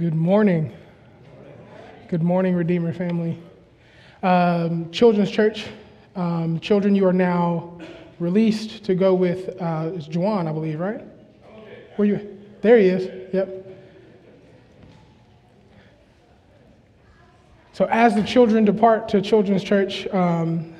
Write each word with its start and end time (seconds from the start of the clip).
Good 0.00 0.14
morning. 0.14 0.72
Good 2.08 2.22
morning, 2.22 2.54
Redeemer 2.54 2.94
family. 2.94 3.38
Um, 4.22 4.90
Children's 4.90 5.30
Church, 5.30 5.66
um, 6.16 6.58
children, 6.60 6.94
you 6.94 7.06
are 7.06 7.12
now 7.12 7.78
released 8.18 8.82
to 8.84 8.94
go 8.94 9.12
with 9.12 9.60
uh, 9.60 9.90
it's 9.94 10.08
Juwan, 10.08 10.48
I 10.48 10.52
believe, 10.52 10.80
right? 10.80 11.02
Where 11.96 12.08
you? 12.08 12.38
There 12.62 12.78
he 12.78 12.86
is. 12.86 13.34
Yep. 13.34 13.66
So, 17.74 17.84
as 17.90 18.14
the 18.14 18.22
children 18.22 18.64
depart 18.64 19.06
to 19.10 19.20
Children's 19.20 19.62
Church, 19.62 20.06
um, 20.14 20.72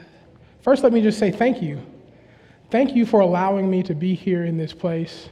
first 0.62 0.82
let 0.82 0.95
me 0.95 1.02
just 1.02 1.18
say 1.18 1.30
thank 1.30 1.61
you. 1.61 1.79
Thank 2.71 2.96
you 2.96 3.05
for 3.05 3.21
allowing 3.21 3.71
me 3.71 3.82
to 3.82 3.95
be 3.95 4.14
here 4.14 4.46
in 4.46 4.57
this 4.57 4.73
place. 4.73 5.29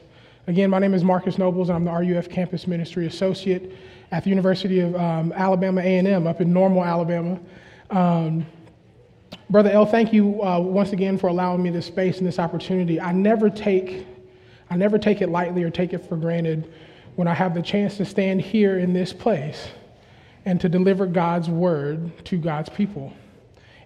Again, 0.48 0.70
my 0.70 0.78
name 0.78 0.94
is 0.94 1.04
Marcus 1.04 1.36
Nobles, 1.36 1.68
and 1.68 1.76
I'm 1.76 1.84
the 1.84 2.14
RUF 2.14 2.30
Campus 2.30 2.66
Ministry 2.66 3.06
Associate 3.06 3.70
at 4.12 4.24
the 4.24 4.30
University 4.30 4.80
of 4.80 4.96
um, 4.96 5.30
Alabama 5.32 5.82
A&M 5.82 6.26
up 6.26 6.40
in 6.40 6.54
Normal, 6.54 6.82
Alabama. 6.82 7.39
Um, 7.90 8.46
Brother 9.50 9.68
L, 9.68 9.84
thank 9.84 10.11
you 10.11 10.42
uh, 10.42 10.58
once 10.58 10.92
again 10.92 11.18
for 11.18 11.26
allowing 11.26 11.62
me 11.62 11.68
this 11.68 11.84
space 11.84 12.16
and 12.16 12.26
this 12.26 12.39
opportunity. 12.39 12.98
I 12.98 13.12
never 13.12 13.50
take, 13.50 14.06
I 14.70 14.76
never 14.79 14.96
take 14.96 15.20
it 15.20 15.29
lightly 15.29 15.64
or 15.64 15.70
take 15.70 15.92
it 15.92 16.08
for 16.08 16.16
granted 16.16 16.72
when 17.17 17.28
I 17.28 17.34
have 17.34 17.54
the 17.54 17.61
chance 17.61 17.98
to 17.98 18.06
stand 18.06 18.40
here 18.40 18.78
in 18.78 18.94
this 18.94 19.12
place 19.12 19.68
and 20.46 20.58
to 20.62 20.68
deliver 20.70 21.04
God's 21.04 21.50
word 21.50 22.25
to 22.25 22.39
God's 22.39 22.70
people. 22.70 23.12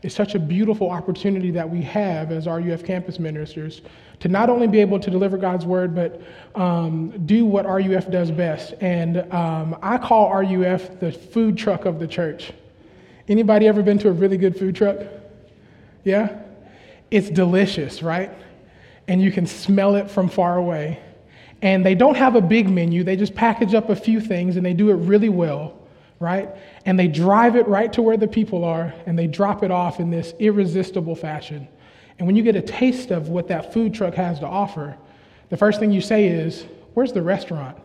It's 0.03 0.15
such 0.15 0.35
a 0.35 0.39
beautiful 0.39 0.91
opportunity 0.91 1.53
that 1.53 1.69
we 1.69 1.81
have 1.83 2.33
as 2.33 2.47
RUF 2.47 2.85
campus 2.85 3.21
ministers 3.21 3.83
to 4.19 4.29
not 4.29 4.51
only 4.51 4.67
be 4.67 4.81
able 4.81 4.99
to 4.99 5.11
deliver 5.11 5.37
God's 5.37 5.65
word, 5.65 5.95
but 5.95 6.21
um, 6.57 7.27
do 7.27 7.45
what 7.45 7.67
RUF 7.67 8.11
does 8.11 8.31
best. 8.31 8.75
And 8.81 9.19
um, 9.33 9.77
I 9.81 9.99
call 9.99 10.33
RUF 10.33 10.99
the 10.99 11.13
food 11.13 11.57
truck 11.57 11.85
of 11.85 12.01
the 12.01 12.09
church. 12.09 12.53
Anybody 13.29 13.69
ever 13.69 13.83
been 13.83 13.99
to 13.99 14.09
a 14.09 14.13
really 14.13 14.37
good 14.37 14.59
food 14.59 14.75
truck? 14.75 14.99
Yeah? 16.03 16.41
It's 17.11 17.31
delicious, 17.31 18.03
right? 18.03 18.31
And 19.07 19.23
you 19.23 19.31
can 19.31 19.47
smell 19.47 19.95
it 19.95 20.11
from 20.11 20.29
far 20.29 20.57
away. 20.57 21.01
And 21.61 21.87
they 21.87 21.95
don't 21.95 22.17
have 22.17 22.35
a 22.35 22.41
big 22.41 22.69
menu, 22.69 23.05
they 23.05 23.15
just 23.15 23.37
package 23.37 23.73
up 23.75 23.89
a 23.89 23.95
few 23.95 24.21
things 24.21 24.57
and 24.57 24.67
they 24.67 24.75
do 24.75 24.91
it 24.91 24.95
really 24.95 25.29
well, 25.29 25.79
right? 26.23 26.49
And 26.87 26.99
they 26.99 27.09
drive 27.09 27.57
it 27.57 27.67
right 27.67 27.93
to 27.95 28.01
where 28.01 28.17
the 28.17 28.29
people 28.29 28.65
are 28.65 28.95
and 29.07 29.19
they 29.19 29.27
drop 29.27 29.63
it 29.63 29.71
off 29.71 29.99
in 30.01 30.11
this 30.11 30.33
irresistible 30.39 31.17
fashion. 31.17 31.69
And 32.19 32.27
when 32.27 32.37
you 32.37 32.43
get 32.43 32.55
a 32.55 32.63
taste 32.63 33.11
of 33.11 33.29
what 33.29 33.49
that 33.49 33.73
food 33.73 33.93
truck 33.93 34.15
has 34.15 34.39
to 34.39 34.47
offer, 34.47 34.97
the 35.51 35.57
first 35.57 35.81
thing 35.81 35.91
you 35.91 36.01
say 36.01 36.29
is, 36.29 36.65
Where's 36.95 37.13
the 37.13 37.23
restaurant? 37.23 37.79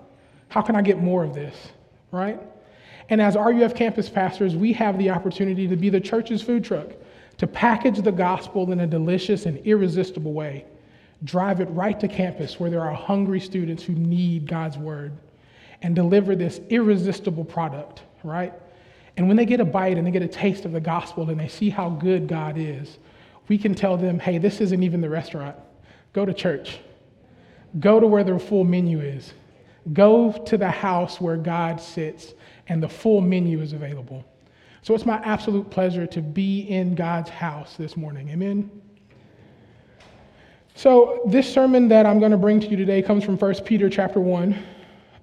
How 0.49 0.61
can 0.61 0.75
I 0.75 0.81
get 0.81 0.99
more 1.01 1.23
of 1.23 1.33
this? 1.33 1.55
Right? 2.11 2.39
And 3.09 3.21
as 3.21 3.35
RUF 3.35 3.73
campus 3.73 4.09
pastors, 4.09 4.55
we 4.55 4.73
have 4.73 4.97
the 4.97 5.09
opportunity 5.09 5.67
to 5.67 5.75
be 5.75 5.89
the 5.89 5.99
church's 5.99 6.41
food 6.41 6.63
truck, 6.63 6.87
to 7.37 7.47
package 7.47 8.01
the 8.01 8.11
gospel 8.11 8.71
in 8.71 8.81
a 8.81 8.87
delicious 8.87 9.45
and 9.45 9.57
irresistible 9.59 10.33
way, 10.33 10.65
drive 11.23 11.61
it 11.61 11.69
right 11.71 11.99
to 12.01 12.07
campus 12.07 12.59
where 12.59 12.69
there 12.69 12.81
are 12.81 12.93
hungry 12.93 13.39
students 13.39 13.81
who 13.81 13.93
need 13.93 14.47
God's 14.47 14.77
word, 14.77 15.13
and 15.81 15.95
deliver 15.95 16.35
this 16.35 16.59
irresistible 16.69 17.45
product, 17.45 18.01
right? 18.23 18.53
And 19.17 19.27
when 19.27 19.35
they 19.35 19.45
get 19.45 19.59
a 19.59 19.65
bite 19.65 19.97
and 19.97 20.05
they 20.05 20.11
get 20.11 20.21
a 20.21 20.27
taste 20.27 20.65
of 20.65 20.71
the 20.71 20.79
gospel 20.79 21.29
and 21.29 21.39
they 21.39 21.47
see 21.47 21.69
how 21.69 21.89
good 21.89 22.27
God 22.27 22.57
is, 22.57 22.99
we 23.47 23.57
can 23.57 23.73
tell 23.73 23.97
them, 23.97 24.19
hey, 24.19 24.37
this 24.37 24.61
isn't 24.61 24.83
even 24.83 25.01
the 25.01 25.09
restaurant. 25.09 25.55
Go 26.13 26.25
to 26.25 26.33
church. 26.33 26.79
Go 27.79 27.99
to 27.99 28.07
where 28.07 28.23
the 28.23 28.37
full 28.37 28.63
menu 28.63 28.99
is. 28.99 29.33
Go 29.93 30.31
to 30.31 30.57
the 30.57 30.69
house 30.69 31.19
where 31.19 31.37
God 31.37 31.79
sits 31.79 32.33
and 32.67 32.83
the 32.83 32.89
full 32.89 33.21
menu 33.21 33.61
is 33.61 33.73
available. 33.73 34.25
So 34.81 34.93
it's 34.93 35.05
my 35.05 35.17
absolute 35.17 35.69
pleasure 35.69 36.05
to 36.07 36.21
be 36.21 36.61
in 36.61 36.95
God's 36.95 37.29
house 37.29 37.75
this 37.75 37.97
morning. 37.97 38.29
Amen. 38.29 38.69
So 40.75 41.21
this 41.25 41.51
sermon 41.51 41.87
that 41.87 42.05
I'm 42.05 42.19
going 42.19 42.31
to 42.31 42.37
bring 42.37 42.59
to 42.59 42.67
you 42.67 42.77
today 42.77 43.01
comes 43.01 43.23
from 43.23 43.37
1 43.37 43.55
Peter 43.65 43.89
chapter 43.89 44.19
1. 44.19 44.63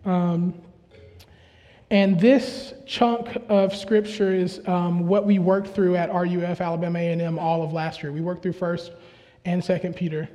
Um, 0.04 0.54
and 1.94 2.18
this 2.18 2.74
chunk 2.86 3.40
of 3.48 3.72
scripture 3.72 4.34
is 4.34 4.60
um, 4.66 5.06
what 5.06 5.24
we 5.24 5.38
worked 5.38 5.68
through 5.68 5.94
at 5.94 6.12
RUF 6.12 6.60
Alabama 6.60 6.98
A&M 6.98 7.38
all 7.38 7.62
of 7.62 7.72
last 7.72 8.02
year. 8.02 8.10
We 8.10 8.20
worked 8.20 8.42
through 8.42 8.54
First 8.54 8.90
and 9.44 9.64
Second 9.64 9.94
Peter, 9.94 10.28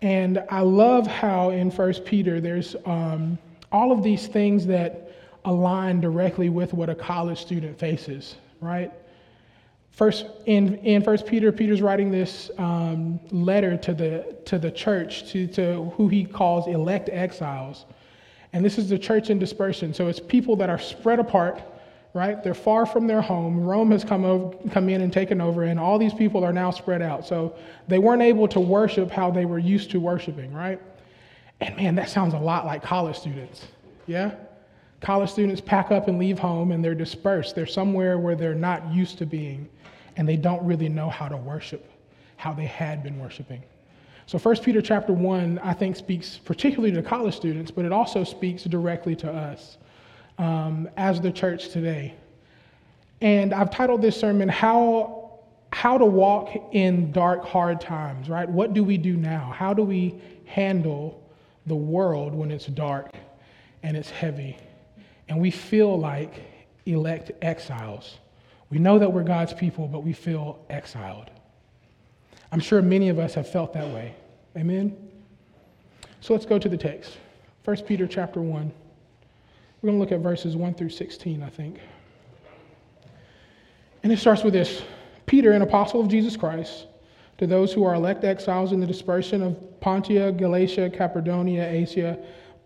and 0.00 0.42
I 0.48 0.60
love 0.60 1.06
how 1.06 1.50
in 1.50 1.70
First 1.70 2.06
Peter 2.06 2.40
there's 2.40 2.76
um, 2.86 3.36
all 3.70 3.92
of 3.92 4.02
these 4.02 4.26
things 4.26 4.64
that 4.68 5.12
align 5.44 6.00
directly 6.00 6.48
with 6.48 6.72
what 6.72 6.88
a 6.88 6.94
college 6.94 7.42
student 7.42 7.78
faces. 7.78 8.36
Right. 8.62 8.90
First 9.90 10.24
in 10.46 10.76
in 10.76 11.02
First 11.02 11.26
Peter, 11.26 11.52
Peter's 11.52 11.82
writing 11.82 12.10
this 12.10 12.50
um, 12.56 13.20
letter 13.30 13.76
to 13.76 13.92
the 13.92 14.36
to 14.46 14.58
the 14.58 14.70
church 14.70 15.30
to 15.32 15.46
to 15.48 15.92
who 15.98 16.08
he 16.08 16.24
calls 16.24 16.66
elect 16.68 17.10
exiles 17.12 17.84
and 18.52 18.64
this 18.64 18.78
is 18.78 18.88
the 18.88 18.98
church 18.98 19.30
in 19.30 19.38
dispersion. 19.38 19.92
So 19.92 20.08
it's 20.08 20.20
people 20.20 20.56
that 20.56 20.70
are 20.70 20.78
spread 20.78 21.18
apart, 21.18 21.62
right? 22.14 22.42
They're 22.42 22.54
far 22.54 22.86
from 22.86 23.06
their 23.06 23.20
home. 23.20 23.64
Rome 23.64 23.90
has 23.90 24.04
come, 24.04 24.24
over, 24.24 24.56
come 24.70 24.88
in 24.88 25.02
and 25.02 25.12
taken 25.12 25.40
over, 25.40 25.64
and 25.64 25.78
all 25.78 25.98
these 25.98 26.14
people 26.14 26.44
are 26.44 26.52
now 26.52 26.70
spread 26.70 27.02
out. 27.02 27.26
So 27.26 27.56
they 27.88 27.98
weren't 27.98 28.22
able 28.22 28.48
to 28.48 28.60
worship 28.60 29.10
how 29.10 29.30
they 29.30 29.44
were 29.44 29.58
used 29.58 29.90
to 29.90 30.00
worshiping, 30.00 30.52
right? 30.52 30.80
And 31.60 31.76
man, 31.76 31.94
that 31.96 32.08
sounds 32.08 32.34
a 32.34 32.38
lot 32.38 32.66
like 32.66 32.82
college 32.82 33.18
students. 33.18 33.66
Yeah? 34.06 34.34
College 35.00 35.30
students 35.30 35.60
pack 35.60 35.90
up 35.90 36.08
and 36.08 36.18
leave 36.18 36.38
home 36.38 36.72
and 36.72 36.84
they're 36.84 36.94
dispersed. 36.94 37.54
They're 37.54 37.66
somewhere 37.66 38.18
where 38.18 38.34
they're 38.34 38.54
not 38.54 38.92
used 38.92 39.18
to 39.18 39.26
being, 39.26 39.68
and 40.16 40.28
they 40.28 40.36
don't 40.36 40.64
really 40.64 40.88
know 40.88 41.10
how 41.10 41.28
to 41.28 41.36
worship 41.36 41.90
how 42.36 42.52
they 42.52 42.66
had 42.66 43.02
been 43.02 43.18
worshiping. 43.18 43.62
So 44.26 44.38
1 44.38 44.56
Peter 44.56 44.82
chapter 44.82 45.12
1, 45.12 45.60
I 45.60 45.72
think, 45.72 45.94
speaks 45.94 46.36
particularly 46.36 46.92
to 46.96 47.02
college 47.02 47.36
students, 47.36 47.70
but 47.70 47.84
it 47.84 47.92
also 47.92 48.24
speaks 48.24 48.64
directly 48.64 49.14
to 49.16 49.30
us 49.30 49.78
um, 50.38 50.88
as 50.96 51.20
the 51.20 51.30
church 51.30 51.68
today. 51.68 52.12
And 53.20 53.54
I've 53.54 53.70
titled 53.70 54.02
this 54.02 54.18
sermon, 54.18 54.48
How, 54.48 55.38
How 55.72 55.96
to 55.96 56.04
Walk 56.04 56.50
in 56.72 57.12
Dark, 57.12 57.44
Hard 57.44 57.80
Times, 57.80 58.28
right? 58.28 58.48
What 58.48 58.74
do 58.74 58.82
we 58.82 58.98
do 58.98 59.16
now? 59.16 59.52
How 59.54 59.72
do 59.72 59.84
we 59.84 60.20
handle 60.44 61.22
the 61.66 61.76
world 61.76 62.34
when 62.34 62.50
it's 62.50 62.66
dark 62.66 63.12
and 63.84 63.96
it's 63.96 64.10
heavy 64.10 64.56
and 65.28 65.40
we 65.40 65.52
feel 65.52 65.96
like 65.96 66.42
elect 66.84 67.30
exiles? 67.42 68.18
We 68.70 68.78
know 68.80 68.98
that 68.98 69.12
we're 69.12 69.22
God's 69.22 69.54
people, 69.54 69.86
but 69.86 70.00
we 70.00 70.12
feel 70.12 70.58
exiled. 70.68 71.30
I'm 72.52 72.60
sure 72.60 72.80
many 72.82 73.08
of 73.08 73.18
us 73.18 73.34
have 73.34 73.48
felt 73.48 73.72
that 73.74 73.88
way. 73.88 74.14
Amen? 74.56 74.96
So 76.20 76.32
let's 76.32 76.46
go 76.46 76.58
to 76.58 76.68
the 76.68 76.76
text. 76.76 77.18
1 77.64 77.76
Peter 77.82 78.06
chapter 78.06 78.40
1. 78.40 78.72
We're 79.82 79.86
going 79.86 79.98
to 79.98 80.00
look 80.00 80.12
at 80.12 80.20
verses 80.20 80.56
1 80.56 80.74
through 80.74 80.90
16, 80.90 81.42
I 81.42 81.48
think. 81.48 81.80
And 84.02 84.12
it 84.12 84.18
starts 84.18 84.42
with 84.42 84.52
this 84.52 84.82
Peter, 85.26 85.52
an 85.52 85.62
apostle 85.62 86.00
of 86.00 86.08
Jesus 86.08 86.36
Christ, 86.36 86.86
to 87.38 87.46
those 87.46 87.72
who 87.72 87.84
are 87.84 87.94
elect 87.94 88.24
exiles 88.24 88.72
in 88.72 88.80
the 88.80 88.86
dispersion 88.86 89.42
of 89.42 89.80
Pontus, 89.80 90.34
Galatia, 90.36 90.90
Cappadocia, 90.90 91.68
Asia, 91.68 92.18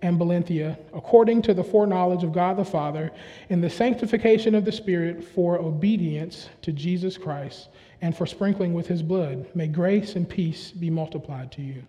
and 0.02 0.18
Bithynia, 0.18 0.78
according 0.94 1.42
to 1.42 1.54
the 1.54 1.64
foreknowledge 1.64 2.24
of 2.24 2.32
God 2.32 2.56
the 2.56 2.64
Father, 2.64 3.10
in 3.48 3.60
the 3.60 3.68
sanctification 3.68 4.54
of 4.54 4.64
the 4.64 4.72
Spirit 4.72 5.22
for 5.22 5.58
obedience 5.58 6.48
to 6.62 6.72
Jesus 6.72 7.18
Christ 7.18 7.68
and 8.02 8.16
for 8.16 8.26
sprinkling 8.26 8.74
with 8.74 8.86
his 8.86 9.02
blood. 9.02 9.46
May 9.54 9.66
grace 9.66 10.16
and 10.16 10.28
peace 10.28 10.70
be 10.70 10.90
multiplied 10.90 11.52
to 11.52 11.62
you. 11.62 11.82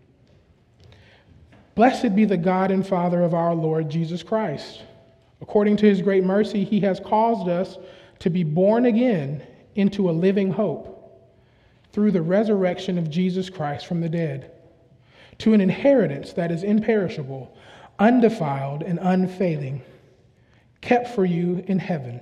Blessed 1.76 2.16
be 2.16 2.26
the 2.26 2.38
God 2.38 2.70
and 2.70 2.86
Father 2.86 3.22
of 3.24 3.34
our 3.34 3.56
Lord 3.56 3.90
Jesus 3.90 4.24
Christ. 4.24 4.82
According 5.42 5.78
to 5.78 5.86
his 5.86 6.02
great 6.02 6.24
mercy, 6.24 6.64
he 6.64 6.82
has 6.82 7.00
caused 7.00 7.48
us 7.48 7.78
to 8.20 8.30
be 8.30 8.44
born 8.44 8.86
again 8.86 9.42
into 9.76 10.10
a 10.10 10.12
living 10.12 10.52
hope 10.52 10.88
through 11.94 12.12
the 12.12 12.22
resurrection 12.22 12.98
of 12.98 13.10
Jesus 13.10 13.50
Christ 13.50 13.86
from 13.86 14.02
the 14.02 14.10
dead, 14.10 14.52
to 15.40 15.54
an 15.54 15.62
inheritance 15.62 16.34
that 16.34 16.52
is 16.52 16.64
imperishable, 16.64 17.56
undefiled, 18.00 18.84
and 18.84 19.00
unfailing, 19.02 19.82
kept 20.82 21.10
for 21.10 21.26
you 21.26 21.64
in 21.68 21.80
heaven 21.80 22.22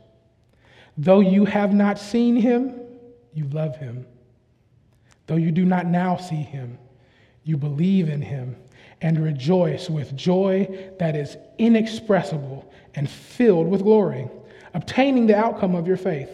Though 0.97 1.21
you 1.21 1.45
have 1.45 1.73
not 1.73 1.97
seen 1.97 2.35
him, 2.35 2.79
you 3.33 3.45
love 3.45 3.77
him. 3.77 4.05
Though 5.27 5.37
you 5.37 5.51
do 5.51 5.65
not 5.65 5.85
now 5.85 6.17
see 6.17 6.35
him, 6.35 6.77
you 7.43 7.57
believe 7.57 8.09
in 8.09 8.21
him 8.21 8.55
and 9.01 9.23
rejoice 9.23 9.89
with 9.89 10.15
joy 10.15 10.91
that 10.99 11.15
is 11.15 11.37
inexpressible 11.57 12.71
and 12.95 13.09
filled 13.09 13.67
with 13.67 13.83
glory, 13.83 14.29
obtaining 14.73 15.27
the 15.27 15.35
outcome 15.35 15.75
of 15.75 15.87
your 15.87 15.97
faith, 15.97 16.29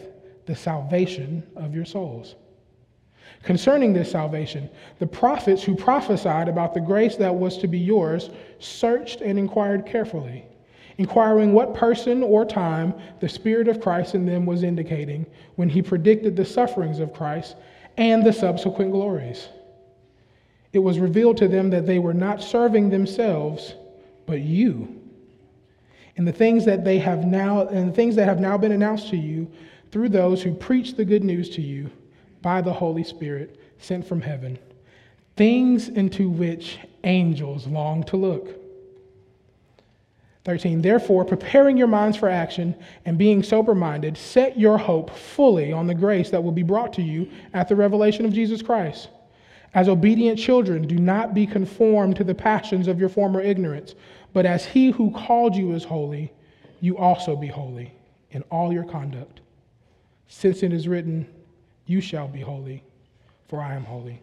the 0.45 0.55
salvation 0.55 1.43
of 1.55 1.73
your 1.73 1.85
souls. 1.85 2.35
Concerning 3.43 3.93
this 3.93 4.11
salvation, 4.11 4.69
the 4.99 5.07
prophets 5.07 5.63
who 5.63 5.75
prophesied 5.75 6.49
about 6.49 6.73
the 6.73 6.81
grace 6.81 7.15
that 7.17 7.33
was 7.33 7.57
to 7.59 7.67
be 7.67 7.79
yours 7.79 8.29
searched 8.59 9.21
and 9.21 9.37
inquired 9.37 9.85
carefully, 9.85 10.45
inquiring 10.97 11.53
what 11.53 11.73
person 11.73 12.23
or 12.23 12.45
time 12.45 12.93
the 13.19 13.29
Spirit 13.29 13.67
of 13.67 13.81
Christ 13.81 14.15
in 14.15 14.25
them 14.25 14.45
was 14.45 14.63
indicating 14.63 15.25
when 15.55 15.69
he 15.69 15.81
predicted 15.81 16.35
the 16.35 16.45
sufferings 16.45 16.99
of 16.99 17.13
Christ 17.13 17.55
and 17.97 18.25
the 18.25 18.33
subsequent 18.33 18.91
glories. 18.91 19.49
It 20.73 20.79
was 20.79 20.99
revealed 20.99 21.37
to 21.37 21.47
them 21.47 21.69
that 21.71 21.85
they 21.85 21.99
were 21.99 22.13
not 22.13 22.41
serving 22.41 22.89
themselves, 22.89 23.75
but 24.25 24.41
you. 24.41 25.01
And 26.17 26.27
the 26.27 26.33
things 26.33 26.65
that 26.65 26.83
they 26.83 26.97
have 26.99 27.25
now 27.25 27.67
and 27.67 27.89
the 27.89 27.95
things 27.95 28.15
that 28.15 28.27
have 28.27 28.39
now 28.39 28.57
been 28.57 28.71
announced 28.71 29.09
to 29.09 29.17
you 29.17 29.49
through 29.91 30.09
those 30.09 30.41
who 30.41 30.53
preach 30.53 30.95
the 30.95 31.05
good 31.05 31.23
news 31.23 31.49
to 31.51 31.61
you 31.61 31.89
by 32.41 32.61
the 32.61 32.73
Holy 32.73 33.03
Spirit 33.03 33.59
sent 33.79 34.05
from 34.05 34.21
heaven, 34.21 34.57
things 35.35 35.89
into 35.89 36.29
which 36.29 36.79
angels 37.03 37.67
long 37.67 38.03
to 38.03 38.17
look. 38.17 38.66
13. 40.47 40.81
Therefore, 40.81 41.25
preparing 41.25 41.75
your 41.75 41.87
minds 41.87 42.15
for 42.15 42.29
action 42.29 42.73
and 43.03 43.17
being 43.17 43.43
sober 43.43 43.75
minded, 43.75 44.17
set 44.17 44.57
your 44.57 44.77
hope 44.77 45.09
fully 45.09 45.73
on 45.73 45.87
the 45.87 45.93
grace 45.93 46.29
that 46.29 46.41
will 46.41 46.53
be 46.53 46.63
brought 46.63 46.93
to 46.93 47.01
you 47.01 47.29
at 47.53 47.67
the 47.67 47.75
revelation 47.75 48.25
of 48.25 48.31
Jesus 48.31 48.61
Christ. 48.61 49.09
As 49.73 49.89
obedient 49.89 50.39
children, 50.39 50.87
do 50.87 50.95
not 50.95 51.33
be 51.33 51.45
conformed 51.45 52.15
to 52.15 52.23
the 52.23 52.33
passions 52.33 52.87
of 52.87 52.97
your 52.97 53.09
former 53.09 53.41
ignorance, 53.41 53.93
but 54.31 54.45
as 54.45 54.65
he 54.65 54.89
who 54.89 55.11
called 55.11 55.53
you 55.53 55.73
is 55.73 55.83
holy, 55.83 56.31
you 56.79 56.97
also 56.97 57.35
be 57.35 57.47
holy 57.47 57.93
in 58.31 58.41
all 58.43 58.71
your 58.71 58.85
conduct. 58.85 59.41
Since 60.29 60.63
it 60.63 60.71
is 60.71 60.87
written, 60.87 61.27
You 61.87 61.99
shall 61.99 62.29
be 62.29 62.39
holy, 62.39 62.85
for 63.49 63.59
I 63.59 63.75
am 63.75 63.83
holy. 63.83 64.21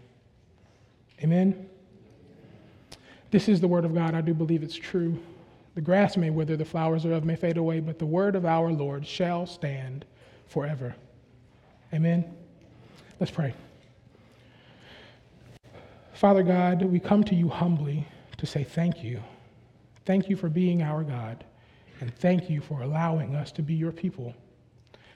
Amen. 1.22 1.68
This 3.30 3.46
is 3.46 3.60
the 3.60 3.68
word 3.68 3.84
of 3.84 3.94
God. 3.94 4.14
I 4.14 4.22
do 4.22 4.32
believe 4.32 4.62
it's 4.62 4.74
true. 4.74 5.18
The 5.74 5.80
grass 5.80 6.16
may 6.16 6.30
wither, 6.30 6.56
the 6.56 6.64
flowers 6.64 7.02
thereof 7.02 7.24
may 7.24 7.34
fade 7.34 7.56
away, 7.56 7.80
but 7.80 7.98
the 7.98 8.06
word 8.06 8.36
of 8.36 8.44
our 8.44 8.70
Lord 8.70 9.06
shall 9.06 9.44
stand 9.46 10.04
forever. 10.46 10.94
Amen. 11.92 12.24
Let's 13.18 13.32
pray. 13.32 13.54
Father 16.12 16.44
God, 16.44 16.82
we 16.82 17.00
come 17.00 17.24
to 17.24 17.34
you 17.34 17.48
humbly 17.48 18.06
to 18.36 18.46
say 18.46 18.62
thank 18.62 19.02
you. 19.02 19.20
Thank 20.04 20.28
you 20.28 20.36
for 20.36 20.48
being 20.48 20.82
our 20.82 21.02
God, 21.02 21.44
and 22.00 22.14
thank 22.16 22.48
you 22.48 22.60
for 22.60 22.82
allowing 22.82 23.34
us 23.34 23.50
to 23.52 23.62
be 23.62 23.74
your 23.74 23.92
people. 23.92 24.32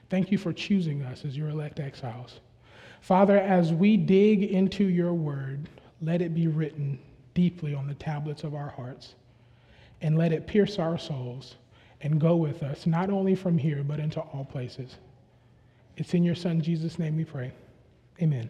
Thank 0.09 0.31
you 0.31 0.37
for 0.37 0.51
choosing 0.51 1.03
us 1.03 1.23
as 1.23 1.37
your 1.37 1.49
elect 1.49 1.79
exiles. 1.79 2.41
Father, 3.01 3.37
as 3.37 3.71
we 3.71 3.95
dig 3.95 4.43
into 4.43 4.83
your 4.85 5.13
word, 5.13 5.69
let 6.01 6.21
it 6.21 6.33
be 6.33 6.47
written 6.47 6.99
deeply 7.33 7.73
on 7.73 7.87
the 7.87 7.93
tablets 7.93 8.43
of 8.43 8.53
our 8.55 8.69
hearts 8.69 9.15
and 10.01 10.17
let 10.17 10.31
it 10.31 10.47
pierce 10.47 10.79
our 10.79 10.97
souls 10.97 11.55
and 12.01 12.19
go 12.19 12.35
with 12.35 12.63
us, 12.63 12.85
not 12.85 13.09
only 13.09 13.35
from 13.35 13.57
here, 13.57 13.83
but 13.83 13.99
into 13.99 14.19
all 14.19 14.45
places. 14.45 14.95
It's 15.97 16.13
in 16.13 16.23
your 16.23 16.35
Son, 16.35 16.61
Jesus' 16.61 16.97
name, 16.97 17.17
we 17.17 17.25
pray. 17.25 17.51
Amen. 18.21 18.49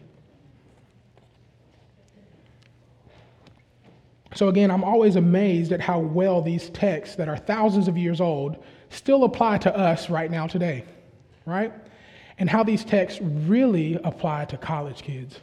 So, 4.34 4.48
again, 4.48 4.70
I'm 4.70 4.84
always 4.84 5.16
amazed 5.16 5.72
at 5.72 5.80
how 5.80 5.98
well 5.98 6.40
these 6.40 6.70
texts 6.70 7.16
that 7.16 7.28
are 7.28 7.36
thousands 7.36 7.88
of 7.88 7.98
years 7.98 8.20
old 8.20 8.62
still 8.90 9.24
apply 9.24 9.58
to 9.58 9.76
us 9.76 10.08
right 10.08 10.30
now 10.30 10.46
today, 10.46 10.84
right? 11.46 11.72
And 12.38 12.48
how 12.48 12.62
these 12.62 12.84
texts 12.84 13.20
really 13.20 13.98
apply 14.04 14.44
to 14.46 14.56
college 14.56 15.02
kids. 15.02 15.40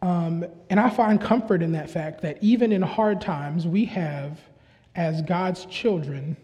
Um, 0.00 0.44
and 0.70 0.78
I 0.78 0.90
find 0.90 1.20
comfort 1.20 1.62
in 1.62 1.72
that 1.72 1.90
fact 1.90 2.20
that 2.22 2.38
even 2.40 2.72
in 2.72 2.82
hard 2.82 3.20
times, 3.20 3.66
we 3.66 3.84
have, 3.86 4.38
as 4.94 5.22
God's 5.22 5.64
children, 5.66 6.36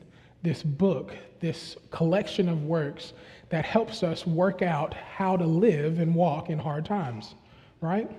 this 0.43 0.63
book, 0.63 1.15
this 1.41 1.77
collection 1.91 2.49
of 2.49 2.65
works 2.65 3.13
that 3.51 3.65
helps 3.65 4.03
us 4.03 4.27
work 4.27 4.63
out 4.63 4.95
how 4.95 5.37
to 5.37 5.47
live 5.47 6.01
and 6.01 6.15
walk 6.15 6.51
in 6.51 6.59
hard 6.59 6.85
times, 6.85 7.35
right? 7.81 8.11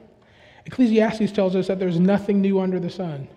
Ecclesiastes 0.66 1.32
tells 1.32 1.56
us 1.56 1.68
that 1.68 1.80
there's 1.80 2.00
nothing 2.00 2.42
new 2.42 2.60
under 2.60 2.80
the 2.80 2.90
sun. 2.90 3.28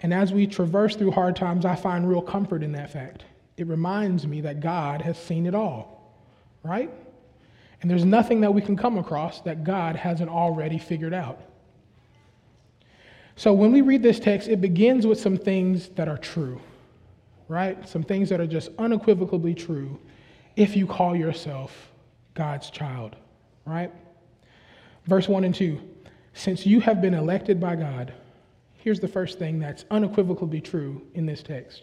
And 0.00 0.14
as 0.14 0.32
we 0.32 0.46
traverse 0.46 0.96
through 0.96 1.10
hard 1.10 1.34
times, 1.36 1.64
I 1.64 1.74
find 1.74 2.08
real 2.08 2.22
comfort 2.22 2.62
in 2.62 2.72
that 2.72 2.92
fact. 2.92 3.24
It 3.56 3.66
reminds 3.66 4.26
me 4.26 4.40
that 4.42 4.60
God 4.60 5.02
has 5.02 5.18
seen 5.18 5.46
it 5.46 5.54
all, 5.54 6.12
right? 6.62 6.90
And 7.84 7.90
there's 7.90 8.06
nothing 8.06 8.40
that 8.40 8.54
we 8.54 8.62
can 8.62 8.78
come 8.78 8.96
across 8.96 9.42
that 9.42 9.62
God 9.62 9.94
hasn't 9.94 10.30
already 10.30 10.78
figured 10.78 11.12
out. 11.12 11.38
So 13.36 13.52
when 13.52 13.72
we 13.72 13.82
read 13.82 14.02
this 14.02 14.18
text, 14.18 14.48
it 14.48 14.62
begins 14.62 15.06
with 15.06 15.20
some 15.20 15.36
things 15.36 15.90
that 15.90 16.08
are 16.08 16.16
true, 16.16 16.58
right? 17.46 17.86
Some 17.86 18.02
things 18.02 18.30
that 18.30 18.40
are 18.40 18.46
just 18.46 18.70
unequivocally 18.78 19.54
true 19.54 20.00
if 20.56 20.74
you 20.74 20.86
call 20.86 21.14
yourself 21.14 21.92
God's 22.32 22.70
child, 22.70 23.16
right? 23.66 23.92
Verse 25.04 25.28
1 25.28 25.44
and 25.44 25.54
2 25.54 25.78
Since 26.32 26.64
you 26.64 26.80
have 26.80 27.02
been 27.02 27.12
elected 27.12 27.60
by 27.60 27.76
God, 27.76 28.14
here's 28.78 29.00
the 29.00 29.08
first 29.08 29.38
thing 29.38 29.58
that's 29.58 29.84
unequivocally 29.90 30.62
true 30.62 31.02
in 31.12 31.26
this 31.26 31.42
text 31.42 31.82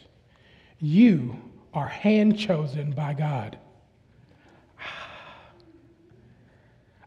you 0.79 1.39
are 1.75 1.87
hand 1.87 2.39
chosen 2.39 2.89
by 2.89 3.13
God. 3.13 3.59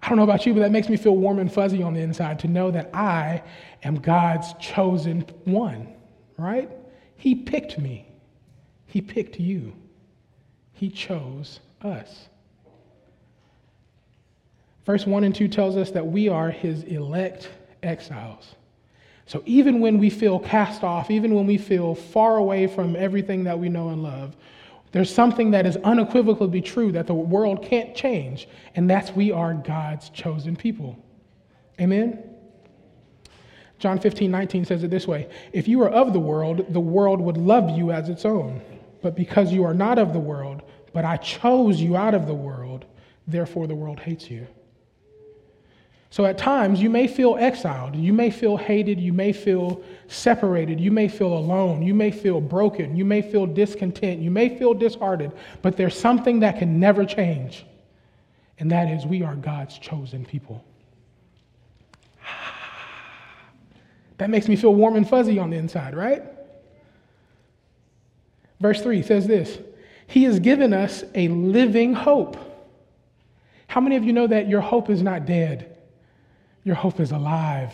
I 0.05 0.09
don't 0.09 0.19
know 0.19 0.25
about 0.25 0.45
you, 0.45 0.53
but 0.53 0.61
that 0.61 0.71
makes 0.71 0.91
me 0.91 0.99
feel 0.99 1.17
warm 1.17 1.39
and 1.39 1.51
fuzzy 1.51 1.83
on 1.83 1.95
the 1.95 2.01
inside 2.01 2.39
to 2.41 2.49
know 2.49 2.71
that 2.71 2.95
I 2.95 3.43
am 3.83 3.95
God's 3.95 4.53
chosen 4.61 5.21
one, 5.45 5.89
right? 6.37 6.71
He 7.17 7.35
picked 7.35 7.79
me, 7.79 8.07
He 8.87 9.01
picked 9.01 9.41
you, 9.41 9.75
He 10.75 10.91
chose 10.91 11.61
us. 11.81 12.29
Verse 14.85 15.07
1 15.07 15.25
and 15.25 15.35
2 15.35 15.49
tells 15.49 15.75
us 15.79 15.91
that 15.93 16.07
we 16.07 16.29
are 16.29 16.51
His 16.51 16.83
elect 16.83 17.49
exiles. 17.83 18.57
So 19.25 19.43
even 19.47 19.81
when 19.81 19.97
we 19.97 20.11
feel 20.11 20.39
cast 20.39 20.85
off, 20.85 21.11
even 21.11 21.35
when 21.35 21.47
we 21.47 21.57
feel 21.57 21.95
far 21.95 22.37
away 22.37 22.67
from 22.67 22.95
everything 22.95 23.45
that 23.45 23.59
we 23.59 23.71
know 23.71 23.89
and 23.89 24.03
love, 24.03 24.37
there's 24.95 25.13
something 25.13 25.51
that 25.51 25.67
is 25.67 25.77
unequivocally 25.79 26.61
true 26.61 26.93
that 26.93 27.09
the 27.09 27.15
world 27.15 27.65
can't 27.65 27.97
change, 27.97 28.47
and 28.77 28.89
that's 28.89 29.11
we 29.11 29.33
are 29.33 29.53
God's 29.53 30.09
chosen 30.09 30.55
people. 30.55 30.97
Amen? 31.81 32.23
John 33.81 33.99
15, 33.99 34.31
19 34.31 34.65
says 34.65 34.85
it 34.85 34.93
this 34.93 35.09
way 35.09 35.29
If 35.53 35.67
you 35.67 35.83
are 35.83 35.89
of 35.89 36.13
the 36.13 36.21
world, 36.21 36.73
the 36.73 36.79
world 36.79 37.21
would 37.21 37.37
love 37.37 37.77
you 37.77 37.91
as 37.91 38.09
its 38.09 38.25
own. 38.25 38.63
But 39.03 39.17
because 39.17 39.53
you 39.53 39.65
are 39.65 39.75
not 39.75 39.99
of 39.99 40.13
the 40.13 40.21
world, 40.21 40.63
but 40.93 41.05
I 41.05 41.17
chose 41.17 41.81
you 41.81 41.97
out 41.97 42.15
of 42.15 42.29
the 42.29 42.35
world, 42.35 42.85
therefore 43.27 43.67
the 43.67 43.75
world 43.75 43.99
hates 43.99 44.31
you. 44.31 44.47
So 46.15 46.25
at 46.27 46.39
times, 46.39 46.81
you 46.81 46.91
may 46.91 47.09
feel 47.09 47.37
exiled, 47.41 47.97
you 47.97 48.13
may 48.13 48.31
feel 48.31 48.57
hated, 48.57 49.01
you 49.01 49.13
may 49.13 49.33
feel 49.33 49.83
separated, 50.07 50.79
you 50.79 50.93
may 50.93 51.09
feel 51.09 51.37
alone, 51.37 51.83
you 51.83 51.93
may 51.93 52.13
feel 52.13 52.41
broken, 52.41 52.95
you 52.95 53.05
may 53.05 53.21
feel 53.21 53.47
discontent, 53.47 54.23
you 54.23 54.31
may 54.31 54.57
feel 54.57 54.75
disheartened, 54.75 55.33
but 55.61 55.77
there's 55.77 55.99
something 55.99 56.39
that 56.39 56.61
can 56.61 56.79
never 56.79 57.05
change, 57.05 57.67
and 58.61 58.71
that 58.71 58.89
is 58.89 59.05
we 59.05 59.25
are 59.25 59.35
God's 59.35 59.77
chosen 59.77 60.25
people. 60.25 60.65
That 64.19 64.31
makes 64.31 64.47
me 64.47 64.55
feel 64.55 64.73
warm 64.73 64.95
and 64.95 65.09
fuzzy 65.09 65.41
on 65.41 65.51
the 65.51 65.57
inside, 65.57 65.97
right? 65.97 66.23
Verse 68.61 68.81
3 68.81 69.03
says 69.03 69.27
this 69.27 69.59
He 70.07 70.23
has 70.23 70.39
given 70.39 70.73
us 70.73 71.03
a 71.17 71.27
living 71.27 71.93
hope. 71.93 72.37
How 73.67 73.81
many 73.81 73.97
of 73.97 74.05
you 74.05 74.13
know 74.13 74.29
that 74.29 74.49
your 74.49 74.61
hope 74.61 74.91
is 74.91 75.03
not 75.03 75.27
dead? 75.27 75.74
Your 76.65 76.75
hope 76.75 76.99
is 77.01 77.13
alive 77.13 77.73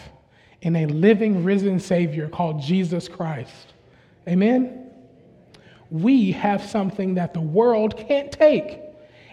in 0.62 0.76
a 0.76 0.87
living, 0.87 1.42
risen 1.44 1.80
Savior 1.80 2.28
called 2.28 2.61
Jesus 2.61 3.09
Christ. 3.09 3.73
Amen? 4.28 4.90
We 5.90 6.32
have 6.32 6.62
something 6.62 7.14
that 7.14 7.35
the 7.35 7.40
world 7.40 7.97
can't 7.97 8.30
take. 8.30 8.80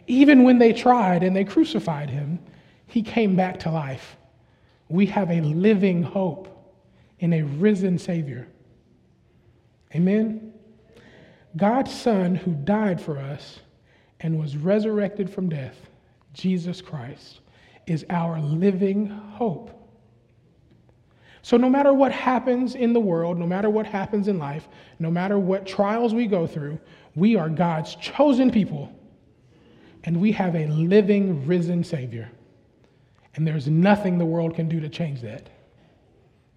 Even 0.07 0.43
when 0.43 0.57
they 0.57 0.73
tried 0.73 1.23
and 1.23 1.35
they 1.35 1.43
crucified 1.43 2.09
him, 2.09 2.39
he 2.87 3.01
came 3.01 3.35
back 3.35 3.59
to 3.61 3.71
life. 3.71 4.15
We 4.87 5.07
have 5.07 5.29
a 5.29 5.41
living 5.41 6.01
hope 6.01 6.47
in 7.19 7.33
a 7.33 7.43
risen 7.43 7.97
Savior. 7.97 8.47
Amen? 9.93 10.53
God's 11.55 11.93
Son 11.93 12.35
who 12.35 12.53
died 12.53 13.01
for 13.01 13.17
us 13.17 13.59
and 14.19 14.39
was 14.39 14.55
resurrected 14.55 15.29
from 15.29 15.49
death, 15.49 15.75
Jesus 16.33 16.81
Christ, 16.81 17.39
is 17.87 18.05
our 18.09 18.39
living 18.39 19.07
hope. 19.07 19.73
So, 21.41 21.55
no 21.55 21.69
matter 21.69 21.93
what 21.93 22.11
happens 22.11 22.75
in 22.75 22.91
the 22.91 22.99
world, 22.99 23.37
no 23.37 23.47
matter 23.47 23.69
what 23.69 23.85
happens 23.85 24.27
in 24.27 24.37
life, 24.37 24.67
no 24.99 25.09
matter 25.09 25.39
what 25.39 25.65
trials 25.65 26.13
we 26.13 26.27
go 26.27 26.45
through, 26.45 26.77
we 27.15 27.37
are 27.37 27.47
God's 27.47 27.95
chosen 27.95 28.51
people, 28.51 28.91
and 30.03 30.19
we 30.19 30.33
have 30.33 30.55
a 30.55 30.67
living, 30.67 31.47
risen 31.47 31.83
Savior. 31.83 32.29
And 33.35 33.47
there's 33.47 33.67
nothing 33.67 34.17
the 34.17 34.25
world 34.25 34.55
can 34.55 34.67
do 34.67 34.79
to 34.81 34.89
change 34.89 35.21
that. 35.21 35.49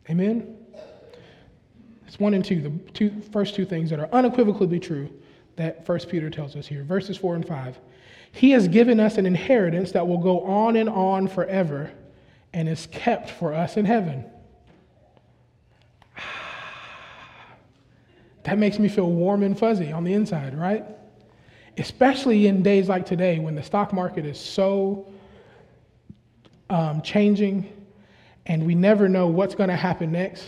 Amen? 0.08 0.56
It's 2.06 2.18
one 2.18 2.34
and 2.34 2.44
two, 2.44 2.60
the 2.60 2.70
two, 2.92 3.22
first 3.32 3.54
two 3.54 3.64
things 3.64 3.90
that 3.90 4.00
are 4.00 4.08
unequivocally 4.12 4.80
true 4.80 5.08
that 5.60 5.86
First 5.86 6.08
Peter 6.08 6.30
tells 6.30 6.56
us 6.56 6.66
here. 6.66 6.84
Verses 6.84 7.16
4 7.16 7.36
and 7.36 7.46
5. 7.46 7.78
He 8.32 8.50
has 8.50 8.68
given 8.68 9.00
us 9.00 9.18
an 9.18 9.26
inheritance 9.26 9.92
that 9.92 10.06
will 10.06 10.18
go 10.18 10.42
on 10.42 10.76
and 10.76 10.88
on 10.88 11.28
forever 11.28 11.90
and 12.52 12.68
is 12.68 12.86
kept 12.86 13.30
for 13.30 13.52
us 13.54 13.76
in 13.76 13.84
heaven. 13.84 14.24
That 18.44 18.56
makes 18.56 18.78
me 18.78 18.88
feel 18.88 19.10
warm 19.10 19.42
and 19.42 19.56
fuzzy 19.56 19.92
on 19.92 20.02
the 20.02 20.14
inside, 20.14 20.58
right? 20.58 20.82
Especially 21.76 22.46
in 22.46 22.62
days 22.62 22.88
like 22.88 23.04
today 23.04 23.38
when 23.38 23.54
the 23.54 23.62
stock 23.62 23.92
market 23.92 24.24
is 24.24 24.40
so 24.40 25.12
um, 26.70 27.02
changing 27.02 27.70
and 28.46 28.64
we 28.66 28.74
never 28.74 29.10
know 29.10 29.26
what's 29.26 29.54
going 29.54 29.68
to 29.68 29.76
happen 29.76 30.12
next. 30.12 30.44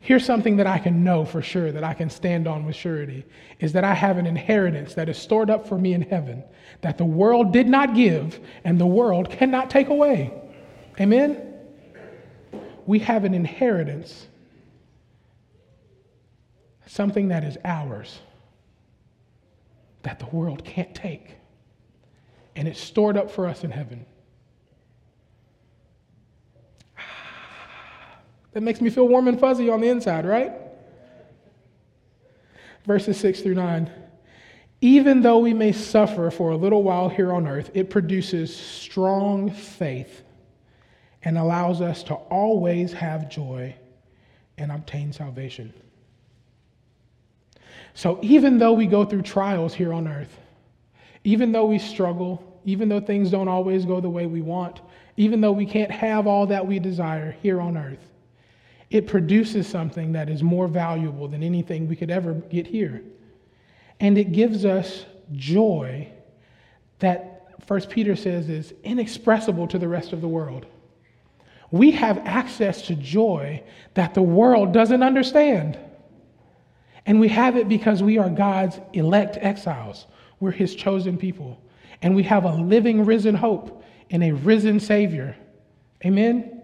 Here's 0.00 0.24
something 0.24 0.56
that 0.56 0.66
I 0.66 0.78
can 0.78 1.04
know 1.04 1.24
for 1.24 1.42
sure, 1.42 1.70
that 1.72 1.84
I 1.84 1.92
can 1.92 2.08
stand 2.08 2.48
on 2.48 2.64
with 2.64 2.74
surety, 2.74 3.26
is 3.58 3.72
that 3.74 3.84
I 3.84 3.94
have 3.94 4.16
an 4.16 4.26
inheritance 4.26 4.94
that 4.94 5.08
is 5.10 5.18
stored 5.18 5.50
up 5.50 5.68
for 5.68 5.76
me 5.76 5.92
in 5.92 6.02
heaven 6.02 6.42
that 6.80 6.96
the 6.96 7.04
world 7.04 7.52
did 7.52 7.68
not 7.68 7.94
give 7.94 8.40
and 8.64 8.80
the 8.80 8.86
world 8.86 9.30
cannot 9.30 9.68
take 9.68 9.88
away. 9.88 10.32
Amen? 10.98 11.54
We 12.86 12.98
have 13.00 13.24
an 13.24 13.34
inheritance 13.34 14.26
something 16.90 17.28
that 17.28 17.44
is 17.44 17.56
ours 17.64 18.18
that 20.02 20.18
the 20.18 20.26
world 20.26 20.64
can't 20.64 20.94
take. 20.94 21.36
And 22.56 22.66
it's 22.66 22.80
stored 22.80 23.16
up 23.16 23.30
for 23.30 23.46
us 23.46 23.62
in 23.62 23.70
heaven. 23.70 24.06
That 28.52 28.62
makes 28.62 28.80
me 28.80 28.90
feel 28.90 29.06
warm 29.06 29.28
and 29.28 29.38
fuzzy 29.38 29.68
on 29.70 29.80
the 29.80 29.88
inside, 29.88 30.26
right? 30.26 30.52
Verses 32.84 33.18
6 33.18 33.40
through 33.40 33.54
9. 33.54 33.90
Even 34.80 35.20
though 35.20 35.38
we 35.38 35.52
may 35.52 35.72
suffer 35.72 36.30
for 36.30 36.50
a 36.50 36.56
little 36.56 36.82
while 36.82 37.08
here 37.08 37.32
on 37.32 37.46
earth, 37.46 37.70
it 37.74 37.90
produces 37.90 38.54
strong 38.54 39.50
faith 39.50 40.22
and 41.22 41.36
allows 41.36 41.80
us 41.80 42.02
to 42.04 42.14
always 42.14 42.92
have 42.92 43.28
joy 43.28 43.74
and 44.56 44.72
obtain 44.72 45.12
salvation. 45.12 45.72
So 47.94 48.18
even 48.22 48.58
though 48.58 48.72
we 48.72 48.86
go 48.86 49.04
through 49.04 49.22
trials 49.22 49.74
here 49.74 49.92
on 49.92 50.08
earth, 50.08 50.38
even 51.24 51.52
though 51.52 51.66
we 51.66 51.78
struggle, 51.78 52.60
even 52.64 52.88
though 52.88 53.00
things 53.00 53.30
don't 53.30 53.48
always 53.48 53.84
go 53.84 54.00
the 54.00 54.08
way 54.08 54.26
we 54.26 54.40
want, 54.40 54.80
even 55.16 55.42
though 55.42 55.52
we 55.52 55.66
can't 55.66 55.90
have 55.90 56.26
all 56.26 56.46
that 56.46 56.66
we 56.66 56.78
desire 56.78 57.32
here 57.42 57.60
on 57.60 57.76
earth, 57.76 58.09
it 58.90 59.06
produces 59.06 59.68
something 59.68 60.12
that 60.12 60.28
is 60.28 60.42
more 60.42 60.66
valuable 60.66 61.28
than 61.28 61.42
anything 61.42 61.86
we 61.86 61.96
could 61.96 62.10
ever 62.10 62.34
get 62.34 62.66
here. 62.66 63.02
And 64.00 64.18
it 64.18 64.32
gives 64.32 64.64
us 64.64 65.04
joy 65.32 66.10
that 66.98 67.54
First 67.66 67.88
Peter 67.88 68.16
says 68.16 68.48
is 68.48 68.74
inexpressible 68.82 69.68
to 69.68 69.78
the 69.78 69.86
rest 69.86 70.12
of 70.12 70.20
the 70.20 70.28
world. 70.28 70.66
We 71.70 71.92
have 71.92 72.18
access 72.24 72.82
to 72.88 72.96
joy 72.96 73.62
that 73.94 74.14
the 74.14 74.22
world 74.22 74.72
doesn't 74.72 75.02
understand. 75.04 75.78
And 77.06 77.20
we 77.20 77.28
have 77.28 77.56
it 77.56 77.68
because 77.68 78.02
we 78.02 78.18
are 78.18 78.28
God's 78.28 78.80
elect 78.92 79.38
exiles. 79.40 80.06
We're 80.40 80.50
his 80.50 80.74
chosen 80.74 81.16
people. 81.16 81.62
And 82.02 82.16
we 82.16 82.24
have 82.24 82.44
a 82.44 82.54
living, 82.54 83.04
risen 83.04 83.36
hope 83.36 83.84
in 84.08 84.22
a 84.22 84.32
risen 84.32 84.80
Savior. 84.80 85.36
Amen? 86.04 86.62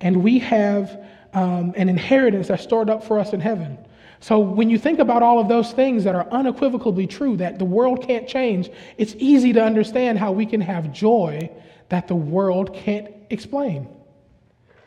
And 0.00 0.22
we 0.22 0.38
have 0.38 1.04
um, 1.34 1.72
an 1.76 1.88
inheritance 1.88 2.48
that's 2.48 2.62
stored 2.62 2.90
up 2.90 3.04
for 3.04 3.18
us 3.18 3.32
in 3.32 3.40
heaven. 3.40 3.78
So 4.20 4.38
when 4.38 4.68
you 4.68 4.78
think 4.78 4.98
about 4.98 5.22
all 5.22 5.38
of 5.38 5.48
those 5.48 5.72
things 5.72 6.04
that 6.04 6.14
are 6.14 6.28
unequivocally 6.30 7.06
true, 7.06 7.36
that 7.36 7.58
the 7.58 7.64
world 7.64 8.06
can't 8.06 8.26
change, 8.26 8.70
it's 8.96 9.14
easy 9.18 9.52
to 9.52 9.62
understand 9.62 10.18
how 10.18 10.32
we 10.32 10.44
can 10.44 10.60
have 10.60 10.92
joy 10.92 11.50
that 11.88 12.08
the 12.08 12.14
world 12.14 12.74
can't 12.74 13.08
explain. 13.30 13.88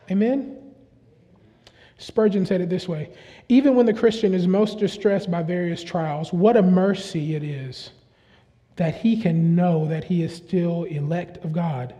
Amen? 0.09 0.57
Spurgeon 1.97 2.45
said 2.45 2.61
it 2.61 2.69
this 2.69 2.87
way 2.87 3.11
Even 3.47 3.75
when 3.75 3.85
the 3.85 3.93
Christian 3.93 4.33
is 4.33 4.47
most 4.47 4.79
distressed 4.79 5.31
by 5.31 5.43
various 5.43 5.83
trials, 5.83 6.33
what 6.33 6.57
a 6.57 6.61
mercy 6.61 7.35
it 7.35 7.43
is 7.43 7.91
that 8.75 8.95
he 8.95 9.21
can 9.21 9.55
know 9.55 9.87
that 9.87 10.03
he 10.03 10.23
is 10.23 10.35
still 10.35 10.85
elect 10.85 11.37
of 11.43 11.53
God. 11.53 11.93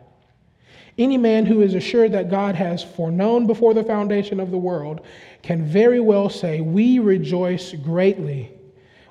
Any 1.02 1.18
man 1.18 1.46
who 1.46 1.62
is 1.62 1.74
assured 1.74 2.12
that 2.14 2.30
God 2.30 2.56
has 2.56 2.84
foreknown 2.84 3.48
before 3.48 3.74
the 3.74 3.84
foundation 3.84 4.40
of 4.40 4.52
the 4.52 4.58
world 4.58 5.02
can 5.42 5.66
very 5.66 6.00
well 6.00 6.30
say, 6.30 6.62
We 6.62 7.00
rejoice 7.00 7.74
greatly. 7.74 8.52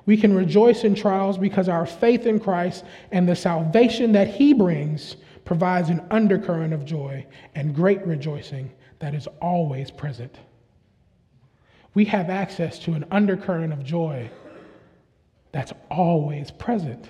We 0.05 0.17
can 0.17 0.35
rejoice 0.35 0.83
in 0.83 0.95
trials 0.95 1.37
because 1.37 1.69
our 1.69 1.85
faith 1.85 2.25
in 2.25 2.39
Christ 2.39 2.85
and 3.11 3.27
the 3.27 3.35
salvation 3.35 4.13
that 4.13 4.27
he 4.27 4.53
brings 4.53 5.17
provides 5.45 5.89
an 5.89 6.05
undercurrent 6.09 6.73
of 6.73 6.85
joy 6.85 7.25
and 7.55 7.75
great 7.75 8.05
rejoicing 8.07 8.71
that 8.99 9.13
is 9.13 9.27
always 9.41 9.91
present 9.91 10.37
we 11.93 12.05
have 12.05 12.29
access 12.29 12.79
to 12.79 12.93
an 12.93 13.05
undercurrent 13.11 13.73
of 13.73 13.83
joy 13.83 14.29
that's 15.51 15.73
always 15.89 16.51
present. 16.51 17.09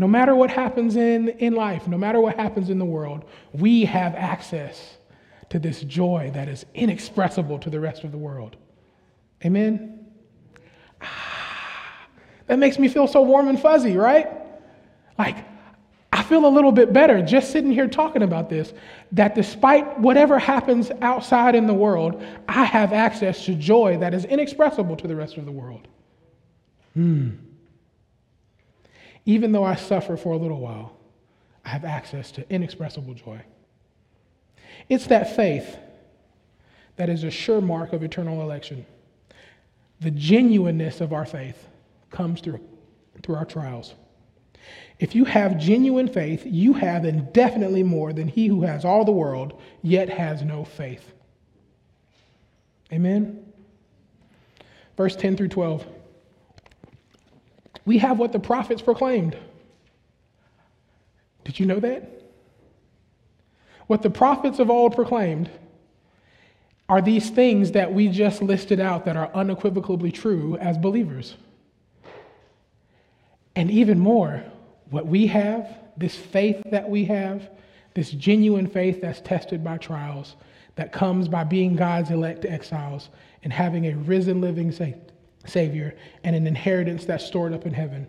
No 0.00 0.08
matter 0.08 0.34
what 0.34 0.48
happens 0.48 0.96
in, 0.96 1.28
in 1.28 1.54
life, 1.54 1.86
no 1.86 1.98
matter 1.98 2.22
what 2.22 2.36
happens 2.36 2.70
in 2.70 2.78
the 2.78 2.86
world, 2.86 3.26
we 3.52 3.84
have 3.84 4.14
access 4.14 4.96
to 5.50 5.58
this 5.58 5.82
joy 5.82 6.30
that 6.32 6.48
is 6.48 6.64
inexpressible 6.72 7.58
to 7.58 7.68
the 7.68 7.78
rest 7.78 8.02
of 8.04 8.10
the 8.10 8.16
world. 8.16 8.56
Amen? 9.44 10.06
Ah, 11.02 12.06
that 12.46 12.58
makes 12.58 12.78
me 12.78 12.88
feel 12.88 13.06
so 13.06 13.20
warm 13.20 13.48
and 13.48 13.60
fuzzy, 13.60 13.98
right? 13.98 14.30
Like, 15.18 15.44
I 16.14 16.22
feel 16.22 16.46
a 16.46 16.48
little 16.48 16.72
bit 16.72 16.94
better 16.94 17.20
just 17.20 17.50
sitting 17.50 17.70
here 17.70 17.86
talking 17.86 18.22
about 18.22 18.48
this 18.48 18.72
that 19.12 19.34
despite 19.34 19.98
whatever 19.98 20.38
happens 20.38 20.90
outside 21.02 21.54
in 21.54 21.66
the 21.66 21.74
world, 21.74 22.24
I 22.48 22.64
have 22.64 22.94
access 22.94 23.44
to 23.44 23.54
joy 23.54 23.98
that 23.98 24.14
is 24.14 24.24
inexpressible 24.24 24.96
to 24.96 25.06
the 25.06 25.14
rest 25.14 25.36
of 25.36 25.44
the 25.44 25.52
world. 25.52 25.88
Hmm. 26.94 27.32
Even 29.26 29.52
though 29.52 29.64
I 29.64 29.74
suffer 29.74 30.16
for 30.16 30.32
a 30.32 30.36
little 30.36 30.60
while, 30.60 30.96
I 31.64 31.68
have 31.68 31.84
access 31.84 32.32
to 32.32 32.52
inexpressible 32.52 33.14
joy. 33.14 33.42
It's 34.88 35.06
that 35.08 35.36
faith 35.36 35.76
that 36.96 37.08
is 37.08 37.24
a 37.24 37.30
sure 37.30 37.60
mark 37.60 37.92
of 37.92 38.02
eternal 38.02 38.42
election. 38.42 38.84
The 40.00 40.10
genuineness 40.10 41.00
of 41.00 41.12
our 41.12 41.26
faith 41.26 41.68
comes 42.10 42.40
through, 42.40 42.60
through 43.22 43.36
our 43.36 43.44
trials. 43.44 43.94
If 44.98 45.14
you 45.14 45.24
have 45.24 45.58
genuine 45.58 46.08
faith, 46.08 46.42
you 46.44 46.74
have 46.74 47.04
indefinitely 47.04 47.82
more 47.82 48.12
than 48.12 48.28
he 48.28 48.46
who 48.46 48.62
has 48.62 48.84
all 48.84 49.04
the 49.04 49.12
world, 49.12 49.60
yet 49.82 50.08
has 50.10 50.42
no 50.42 50.64
faith. 50.64 51.12
Amen? 52.92 53.44
Verse 54.96 55.16
10 55.16 55.36
through 55.36 55.48
12. 55.48 55.86
We 57.84 57.98
have 57.98 58.18
what 58.18 58.32
the 58.32 58.38
prophets 58.38 58.82
proclaimed. 58.82 59.36
Did 61.44 61.58
you 61.58 61.66
know 61.66 61.80
that? 61.80 62.22
What 63.86 64.02
the 64.02 64.10
prophets 64.10 64.58
of 64.58 64.70
old 64.70 64.94
proclaimed 64.94 65.50
are 66.88 67.00
these 67.00 67.30
things 67.30 67.72
that 67.72 67.92
we 67.92 68.08
just 68.08 68.42
listed 68.42 68.80
out 68.80 69.04
that 69.04 69.16
are 69.16 69.30
unequivocally 69.34 70.12
true 70.12 70.56
as 70.58 70.76
believers. 70.76 71.36
And 73.56 73.70
even 73.70 73.98
more, 73.98 74.42
what 74.90 75.06
we 75.06 75.26
have, 75.28 75.68
this 75.96 76.16
faith 76.16 76.62
that 76.70 76.88
we 76.88 77.04
have, 77.06 77.48
this 77.94 78.10
genuine 78.10 78.66
faith 78.66 79.00
that's 79.00 79.20
tested 79.20 79.62
by 79.64 79.78
trials, 79.78 80.36
that 80.76 80.92
comes 80.92 81.28
by 81.28 81.44
being 81.44 81.76
God's 81.76 82.10
elect 82.10 82.44
exiles 82.44 83.08
and 83.42 83.52
having 83.52 83.86
a 83.86 83.94
risen 83.94 84.40
living 84.40 84.72
Savior 85.46 85.96
and 86.24 86.36
an 86.36 86.46
inheritance 86.46 87.04
that's 87.04 87.24
stored 87.24 87.52
up 87.52 87.66
in 87.66 87.72
heaven, 87.72 88.06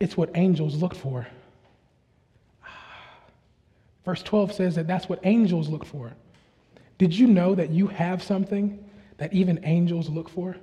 it's 0.00 0.16
what 0.16 0.30
angels 0.34 0.76
look 0.76 0.94
for. 0.94 1.26
Ah. 2.64 2.68
Verse 4.04 4.22
12 4.22 4.52
says 4.52 4.74
that 4.76 4.86
that's 4.86 5.08
what 5.08 5.20
angels 5.24 5.68
look 5.68 5.84
for. 5.84 6.12
Did 6.98 7.14
you 7.14 7.26
know 7.26 7.54
that 7.54 7.70
you 7.70 7.86
have 7.88 8.22
something 8.22 8.84
that 9.18 9.32
even 9.32 9.64
angels 9.64 10.08
look 10.08 10.28
for? 10.28 10.56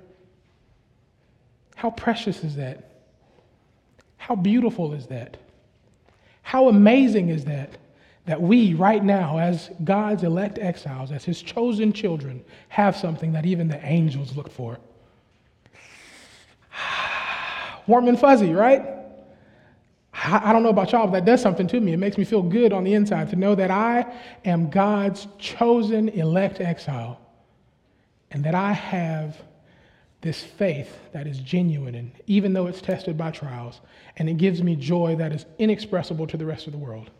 How 1.74 1.90
precious 1.90 2.42
is 2.42 2.56
that? 2.56 2.90
How 4.16 4.34
beautiful 4.34 4.92
is 4.92 5.06
that? 5.06 5.36
How 6.42 6.68
amazing 6.68 7.28
is 7.28 7.44
that? 7.44 7.78
That 8.24 8.42
we, 8.42 8.74
right 8.74 9.04
now, 9.04 9.38
as 9.38 9.70
God's 9.84 10.24
elect 10.24 10.58
exiles, 10.58 11.12
as 11.12 11.24
his 11.24 11.42
chosen 11.42 11.92
children, 11.92 12.44
have 12.68 12.96
something 12.96 13.32
that 13.32 13.46
even 13.46 13.68
the 13.68 13.84
angels 13.86 14.36
look 14.36 14.50
for. 14.50 14.78
Warm 17.86 18.08
and 18.08 18.18
fuzzy, 18.18 18.52
right? 18.52 18.82
I 20.12 20.52
don't 20.52 20.62
know 20.62 20.70
about 20.70 20.92
y'all, 20.92 21.06
but 21.06 21.12
that 21.12 21.24
does 21.24 21.42
something 21.42 21.66
to 21.68 21.80
me. 21.80 21.92
It 21.92 21.98
makes 21.98 22.16
me 22.16 22.24
feel 22.24 22.42
good 22.42 22.72
on 22.72 22.84
the 22.84 22.94
inside 22.94 23.28
to 23.30 23.36
know 23.36 23.54
that 23.54 23.70
I 23.70 24.06
am 24.44 24.70
God's 24.70 25.28
chosen 25.38 26.08
elect 26.08 26.60
exile 26.60 27.20
and 28.30 28.42
that 28.44 28.54
I 28.54 28.72
have 28.72 29.36
this 30.22 30.42
faith 30.42 30.98
that 31.12 31.26
is 31.26 31.38
genuine, 31.38 31.94
and 31.94 32.10
even 32.26 32.52
though 32.52 32.66
it's 32.66 32.80
tested 32.80 33.16
by 33.16 33.30
trials, 33.30 33.80
and 34.16 34.28
it 34.28 34.38
gives 34.38 34.62
me 34.62 34.74
joy 34.74 35.14
that 35.16 35.32
is 35.32 35.44
inexpressible 35.58 36.26
to 36.26 36.36
the 36.36 36.46
rest 36.46 36.66
of 36.66 36.72
the 36.72 36.78
world. 36.78 37.10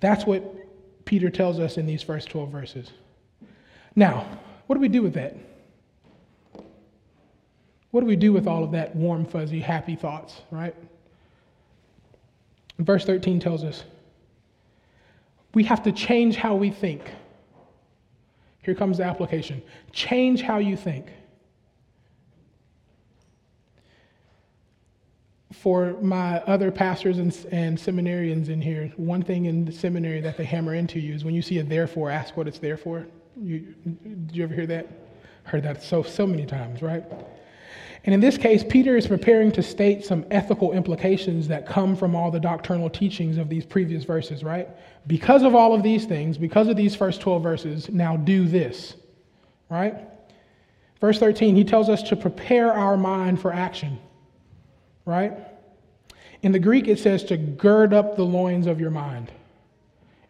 That's 0.00 0.26
what 0.26 0.44
Peter 1.06 1.30
tells 1.30 1.58
us 1.58 1.78
in 1.78 1.86
these 1.86 2.02
first 2.02 2.28
12 2.28 2.50
verses. 2.50 2.90
Now, 3.94 4.26
what 4.66 4.74
do 4.74 4.80
we 4.80 4.88
do 4.88 5.00
with 5.02 5.14
that? 5.14 5.36
What 7.90 8.00
do 8.00 8.06
we 8.06 8.16
do 8.16 8.32
with 8.32 8.46
all 8.46 8.64
of 8.64 8.72
that 8.72 8.94
warm, 8.94 9.24
fuzzy, 9.24 9.60
happy 9.60 9.96
thoughts, 9.96 10.42
right? 10.50 10.74
Verse 12.78 13.04
13 13.04 13.40
tells 13.40 13.64
us 13.64 13.84
we 15.54 15.64
have 15.64 15.82
to 15.84 15.92
change 15.92 16.36
how 16.36 16.54
we 16.54 16.70
think. 16.70 17.10
Here 18.62 18.74
comes 18.74 18.98
the 18.98 19.04
application 19.04 19.62
change 19.92 20.42
how 20.42 20.58
you 20.58 20.76
think. 20.76 21.06
For 25.52 25.96
my 26.02 26.40
other 26.40 26.70
pastors 26.70 27.18
and, 27.18 27.34
and 27.50 27.78
seminarians 27.78 28.50
in 28.50 28.60
here, 28.60 28.92
one 28.96 29.22
thing 29.22 29.46
in 29.46 29.64
the 29.64 29.72
seminary 29.72 30.20
that 30.20 30.36
they 30.36 30.44
hammer 30.44 30.74
into 30.74 31.00
you 31.00 31.14
is 31.14 31.24
when 31.24 31.34
you 31.34 31.40
see 31.40 31.58
a 31.58 31.62
therefore, 31.62 32.10
ask 32.10 32.36
what 32.36 32.46
it's 32.46 32.58
there 32.58 32.76
for. 32.76 33.06
You, 33.40 33.74
did 34.26 34.36
you 34.36 34.44
ever 34.44 34.54
hear 34.54 34.66
that? 34.66 34.86
Heard 35.44 35.62
that 35.62 35.82
so 35.82 36.02
so 36.02 36.26
many 36.26 36.44
times, 36.44 36.82
right? 36.82 37.04
And 38.06 38.14
in 38.14 38.20
this 38.20 38.38
case, 38.38 38.62
Peter 38.62 38.96
is 38.96 39.08
preparing 39.08 39.50
to 39.52 39.62
state 39.64 40.04
some 40.04 40.24
ethical 40.30 40.72
implications 40.72 41.48
that 41.48 41.66
come 41.66 41.96
from 41.96 42.14
all 42.14 42.30
the 42.30 42.38
doctrinal 42.38 42.88
teachings 42.88 43.36
of 43.36 43.48
these 43.48 43.66
previous 43.66 44.04
verses, 44.04 44.44
right? 44.44 44.68
Because 45.08 45.42
of 45.42 45.56
all 45.56 45.74
of 45.74 45.82
these 45.82 46.04
things, 46.04 46.38
because 46.38 46.68
of 46.68 46.76
these 46.76 46.94
first 46.94 47.20
12 47.20 47.42
verses, 47.42 47.88
now 47.90 48.16
do 48.16 48.46
this, 48.46 48.94
right? 49.68 49.96
Verse 51.00 51.18
13, 51.18 51.56
he 51.56 51.64
tells 51.64 51.88
us 51.88 52.00
to 52.04 52.14
prepare 52.14 52.72
our 52.72 52.96
mind 52.96 53.40
for 53.40 53.52
action, 53.52 53.98
right? 55.04 55.36
In 56.42 56.52
the 56.52 56.60
Greek, 56.60 56.86
it 56.86 57.00
says 57.00 57.24
to 57.24 57.36
gird 57.36 57.92
up 57.92 58.14
the 58.14 58.22
loins 58.22 58.68
of 58.68 58.80
your 58.80 58.92
mind. 58.92 59.32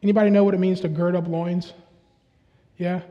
Anybody 0.02 0.30
know 0.30 0.44
what 0.44 0.54
it 0.54 0.60
means 0.60 0.80
to 0.80 0.88
gird 0.88 1.14
up 1.14 1.28
loins? 1.28 1.74
Yeah? 2.78 3.02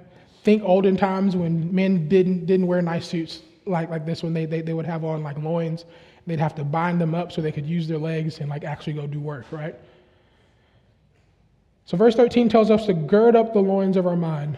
Think 0.43 0.63
olden 0.63 0.98
times 0.98 1.36
when 1.36 1.74
men 1.74 2.10
didn't, 2.10 2.48
didn't 2.48 2.65
wear 2.65 2.81
nice 2.81 3.07
suits 3.07 3.41
like, 3.65 3.89
like 3.89 4.05
this 4.05 4.24
when 4.24 4.34
they, 4.34 4.45
they, 4.45 4.62
they 4.62 4.74
would 4.74 4.86
have 4.86 5.03
on 5.03 5.24
like 5.24 5.38
loins. 5.38 5.86
They'd 6.27 6.39
have 6.39 6.55
to 6.55 6.63
bind 6.63 7.00
them 7.00 7.13
up 7.13 7.31
so 7.31 7.41
they 7.41 7.51
could 7.51 7.65
use 7.65 7.88
their 7.88 7.98
legs 7.98 8.39
and 8.39 8.50
like 8.50 8.63
actually 8.63 8.93
go 8.93 9.05
do 9.05 9.19
work, 9.19 9.45
right? 9.51 9.75
So 11.86 11.98
verse 11.98 12.15
13 12.15 12.50
tells 12.50 12.72
us 12.72 12.88
to 12.88 12.93
gird 12.93 13.36
up 13.36 13.53
the 13.53 13.60
loins 13.60 13.95
of 13.95 14.07
our 14.07 14.15
mind. 14.15 14.57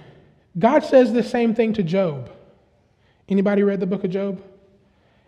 God 0.58 0.84
says 0.84 1.12
the 1.12 1.24
same 1.24 1.54
thing 1.54 1.74
to 1.74 1.84
Job. 1.84 2.32
Anybody 3.28 3.64
read 3.64 3.80
the 3.80 3.86
book 3.86 4.06
of 4.06 4.12
Job? 4.12 4.42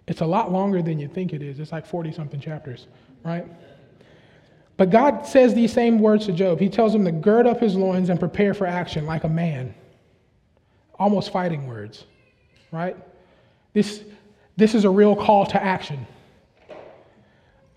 It's 0.07 0.21
a 0.21 0.25
lot 0.25 0.51
longer 0.51 0.81
than 0.81 0.98
you 0.98 1.07
think 1.07 1.33
it 1.33 1.41
is. 1.41 1.59
It's 1.59 1.71
like 1.71 1.86
40 1.86 2.13
something 2.13 2.39
chapters, 2.39 2.88
right? 3.24 3.45
But 4.77 4.89
God 4.91 5.27
says 5.27 5.53
these 5.53 5.73
same 5.73 5.99
words 5.99 6.25
to 6.27 6.32
Job. 6.32 6.60
He 6.60 6.69
tells 6.69 6.95
him 6.95 7.03
to 7.03 7.12
gird 7.12 7.45
up 7.45 7.60
his 7.60 7.75
loins 7.75 8.10
and 8.10 8.17
prepare 8.17 8.53
for 8.53 8.65
action 8.65 9.06
like 9.06 9.25
a 9.25 9.30
man. 9.30 9.75
Almost 10.97 11.32
fighting 11.34 11.67
words, 11.67 12.06
right? 12.71 12.95
This, 13.73 14.03
this 14.58 14.75
is 14.75 14.86
a 14.86 14.89
real 14.89 15.15
call 15.15 15.45
to 15.47 15.62
action. 15.62 16.05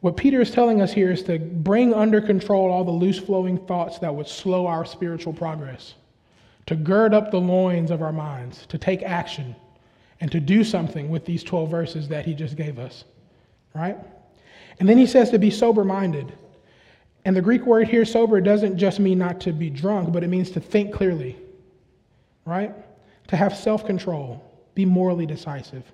What 0.00 0.16
Peter 0.16 0.40
is 0.40 0.50
telling 0.50 0.80
us 0.80 0.92
here 0.92 1.12
is 1.12 1.22
to 1.24 1.38
bring 1.38 1.94
under 1.94 2.20
control 2.20 2.70
all 2.70 2.84
the 2.84 2.90
loose 2.90 3.18
flowing 3.18 3.58
thoughts 3.66 4.00
that 4.00 4.14
would 4.14 4.26
slow 4.26 4.66
our 4.66 4.84
spiritual 4.84 5.32
progress, 5.32 5.94
to 6.66 6.74
gird 6.74 7.14
up 7.14 7.30
the 7.30 7.40
loins 7.40 7.90
of 7.90 8.02
our 8.02 8.12
minds, 8.12 8.66
to 8.66 8.78
take 8.78 9.02
action, 9.02 9.54
and 10.20 10.30
to 10.32 10.40
do 10.40 10.64
something 10.64 11.08
with 11.08 11.24
these 11.24 11.44
12 11.44 11.70
verses 11.70 12.08
that 12.08 12.24
he 12.24 12.34
just 12.34 12.56
gave 12.56 12.78
us. 12.78 13.04
Right? 13.74 13.96
And 14.80 14.88
then 14.88 14.98
he 14.98 15.06
says 15.06 15.30
to 15.30 15.38
be 15.38 15.50
sober 15.50 15.84
minded. 15.84 16.32
And 17.24 17.36
the 17.36 17.42
Greek 17.42 17.64
word 17.64 17.86
here, 17.86 18.04
sober, 18.04 18.40
doesn't 18.40 18.78
just 18.78 18.98
mean 18.98 19.18
not 19.18 19.40
to 19.42 19.52
be 19.52 19.70
drunk, 19.70 20.12
but 20.12 20.24
it 20.24 20.28
means 20.28 20.50
to 20.52 20.60
think 20.60 20.92
clearly. 20.92 21.36
Right? 22.44 22.74
To 23.28 23.36
have 23.36 23.56
self 23.56 23.86
control 23.86 24.51
be 24.74 24.84
morally 24.84 25.26
decisive. 25.26 25.84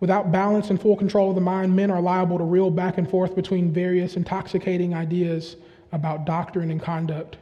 Without 0.00 0.32
balance 0.32 0.70
and 0.70 0.80
full 0.80 0.96
control 0.96 1.28
of 1.28 1.34
the 1.34 1.40
mind, 1.40 1.74
men 1.74 1.90
are 1.90 2.00
liable 2.00 2.38
to 2.38 2.44
reel 2.44 2.70
back 2.70 2.96
and 2.96 3.08
forth 3.08 3.34
between 3.34 3.72
various 3.72 4.16
intoxicating 4.16 4.94
ideas 4.94 5.56
about 5.92 6.24
doctrine 6.24 6.70
and 6.70 6.80
conduct. 6.80 7.36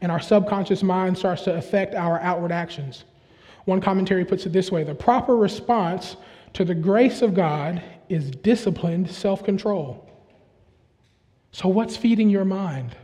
And 0.00 0.10
our 0.10 0.20
subconscious 0.20 0.82
mind 0.82 1.16
starts 1.16 1.42
to 1.42 1.54
affect 1.54 1.94
our 1.94 2.20
outward 2.20 2.52
actions. 2.52 3.04
One 3.64 3.80
commentary 3.80 4.24
puts 4.24 4.46
it 4.46 4.52
this 4.52 4.72
way 4.72 4.82
the 4.82 4.94
proper 4.94 5.36
response 5.36 6.16
to 6.54 6.64
the 6.64 6.74
grace 6.74 7.22
of 7.22 7.34
God 7.34 7.82
is 8.08 8.30
disciplined 8.30 9.10
self 9.10 9.44
control. 9.44 10.08
So, 11.52 11.68
what's 11.68 11.96
feeding 11.96 12.30
your 12.30 12.44
mind? 12.44 12.96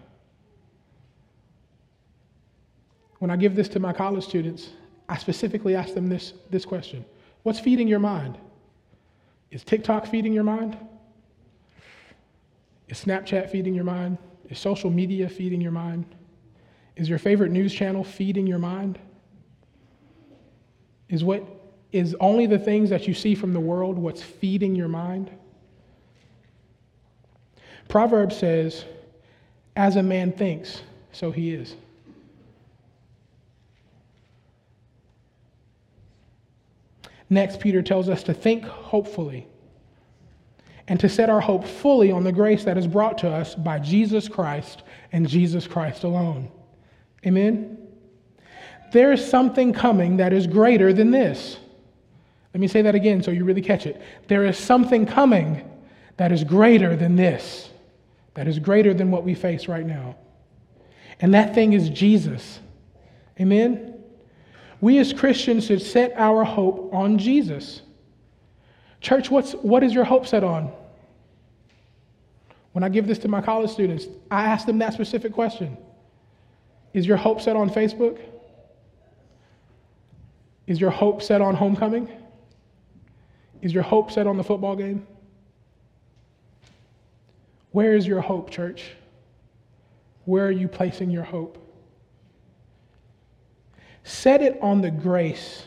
When 3.18 3.30
I 3.30 3.36
give 3.36 3.54
this 3.54 3.68
to 3.70 3.80
my 3.80 3.92
college 3.92 4.24
students, 4.24 4.70
I 5.08 5.18
specifically 5.18 5.74
asked 5.74 5.94
them 5.94 6.08
this, 6.08 6.32
this 6.50 6.64
question 6.64 7.04
What's 7.42 7.60
feeding 7.60 7.88
your 7.88 7.98
mind? 7.98 8.38
Is 9.50 9.62
TikTok 9.62 10.06
feeding 10.06 10.32
your 10.32 10.44
mind? 10.44 10.76
Is 12.88 13.04
Snapchat 13.04 13.50
feeding 13.50 13.74
your 13.74 13.84
mind? 13.84 14.18
Is 14.50 14.58
social 14.58 14.90
media 14.90 15.28
feeding 15.28 15.60
your 15.60 15.72
mind? 15.72 16.04
Is 16.96 17.08
your 17.08 17.18
favorite 17.18 17.50
news 17.50 17.72
channel 17.72 18.04
feeding 18.04 18.46
your 18.46 18.58
mind? 18.58 18.98
Is 21.08 21.24
what 21.24 21.44
is 21.92 22.16
only 22.18 22.46
the 22.46 22.58
things 22.58 22.90
that 22.90 23.06
you 23.06 23.14
see 23.14 23.34
from 23.34 23.52
the 23.52 23.60
world 23.60 23.98
what's 23.98 24.22
feeding 24.22 24.74
your 24.74 24.88
mind? 24.88 25.30
Proverbs 27.88 28.36
says, 28.36 28.84
as 29.76 29.96
a 29.96 30.02
man 30.02 30.32
thinks, 30.32 30.82
so 31.12 31.30
he 31.30 31.52
is. 31.52 31.76
Next, 37.30 37.60
Peter 37.60 37.82
tells 37.82 38.08
us 38.08 38.22
to 38.24 38.34
think 38.34 38.64
hopefully 38.64 39.46
and 40.86 41.00
to 41.00 41.08
set 41.08 41.30
our 41.30 41.40
hope 41.40 41.64
fully 41.64 42.10
on 42.10 42.24
the 42.24 42.32
grace 42.32 42.64
that 42.64 42.76
is 42.76 42.86
brought 42.86 43.18
to 43.18 43.30
us 43.30 43.54
by 43.54 43.78
Jesus 43.78 44.28
Christ 44.28 44.82
and 45.12 45.28
Jesus 45.28 45.66
Christ 45.66 46.04
alone. 46.04 46.50
Amen? 47.26 47.78
There 48.92 49.12
is 49.12 49.26
something 49.26 49.72
coming 49.72 50.18
that 50.18 50.32
is 50.32 50.46
greater 50.46 50.92
than 50.92 51.10
this. 51.10 51.58
Let 52.52 52.60
me 52.60 52.68
say 52.68 52.82
that 52.82 52.94
again 52.94 53.22
so 53.22 53.30
you 53.30 53.44
really 53.44 53.62
catch 53.62 53.86
it. 53.86 54.00
There 54.28 54.44
is 54.44 54.58
something 54.58 55.06
coming 55.06 55.68
that 56.16 56.30
is 56.30 56.44
greater 56.44 56.94
than 56.94 57.16
this, 57.16 57.70
that 58.34 58.46
is 58.46 58.58
greater 58.58 58.94
than 58.94 59.10
what 59.10 59.24
we 59.24 59.34
face 59.34 59.66
right 59.66 59.86
now. 59.86 60.16
And 61.20 61.34
that 61.34 61.54
thing 61.54 61.72
is 61.72 61.88
Jesus. 61.88 62.60
Amen? 63.40 63.93
We 64.84 64.98
as 64.98 65.14
Christians 65.14 65.64
should 65.64 65.80
set 65.80 66.12
our 66.14 66.44
hope 66.44 66.92
on 66.92 67.16
Jesus. 67.16 67.80
Church, 69.00 69.30
what's, 69.30 69.52
what 69.52 69.82
is 69.82 69.94
your 69.94 70.04
hope 70.04 70.26
set 70.26 70.44
on? 70.44 70.70
When 72.72 72.84
I 72.84 72.90
give 72.90 73.06
this 73.06 73.18
to 73.20 73.28
my 73.28 73.40
college 73.40 73.70
students, 73.70 74.04
I 74.30 74.44
ask 74.44 74.66
them 74.66 74.78
that 74.80 74.92
specific 74.92 75.32
question 75.32 75.78
Is 76.92 77.06
your 77.06 77.16
hope 77.16 77.40
set 77.40 77.56
on 77.56 77.70
Facebook? 77.70 78.20
Is 80.66 80.78
your 80.78 80.90
hope 80.90 81.22
set 81.22 81.40
on 81.40 81.54
homecoming? 81.54 82.06
Is 83.62 83.72
your 83.72 83.84
hope 83.84 84.12
set 84.12 84.26
on 84.26 84.36
the 84.36 84.44
football 84.44 84.76
game? 84.76 85.06
Where 87.70 87.94
is 87.94 88.06
your 88.06 88.20
hope, 88.20 88.50
church? 88.50 88.84
Where 90.26 90.44
are 90.44 90.50
you 90.50 90.68
placing 90.68 91.08
your 91.08 91.24
hope? 91.24 91.63
Set 94.04 94.42
it 94.42 94.58
on 94.60 94.82
the 94.82 94.90
grace 94.90 95.64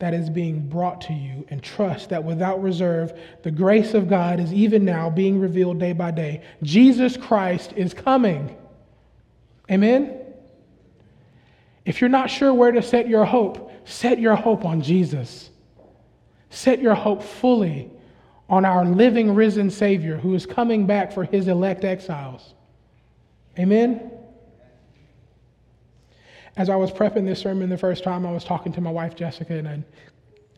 that 0.00 0.14
is 0.14 0.28
being 0.30 0.68
brought 0.68 1.00
to 1.02 1.12
you 1.12 1.44
and 1.48 1.62
trust 1.62 2.10
that 2.10 2.22
without 2.22 2.62
reserve, 2.62 3.18
the 3.42 3.50
grace 3.50 3.94
of 3.94 4.08
God 4.08 4.38
is 4.38 4.52
even 4.52 4.84
now 4.84 5.10
being 5.10 5.40
revealed 5.40 5.78
day 5.78 5.92
by 5.92 6.10
day. 6.10 6.42
Jesus 6.62 7.16
Christ 7.16 7.72
is 7.76 7.94
coming. 7.94 8.56
Amen? 9.70 10.20
If 11.84 12.00
you're 12.00 12.10
not 12.10 12.30
sure 12.30 12.52
where 12.52 12.72
to 12.72 12.82
set 12.82 13.08
your 13.08 13.24
hope, 13.24 13.72
set 13.84 14.20
your 14.20 14.36
hope 14.36 14.64
on 14.64 14.82
Jesus. 14.82 15.50
Set 16.50 16.80
your 16.80 16.94
hope 16.94 17.22
fully 17.22 17.90
on 18.48 18.64
our 18.64 18.84
living, 18.84 19.34
risen 19.34 19.70
Savior 19.70 20.16
who 20.16 20.34
is 20.34 20.46
coming 20.46 20.86
back 20.86 21.12
for 21.12 21.24
his 21.24 21.48
elect 21.48 21.84
exiles. 21.84 22.54
Amen? 23.58 24.10
As 26.58 26.68
I 26.68 26.74
was 26.74 26.90
prepping 26.90 27.24
this 27.24 27.38
sermon 27.38 27.70
the 27.70 27.78
first 27.78 28.02
time, 28.02 28.26
I 28.26 28.32
was 28.32 28.42
talking 28.42 28.72
to 28.72 28.80
my 28.80 28.90
wife, 28.90 29.14
Jessica, 29.14 29.54
and, 29.54 29.84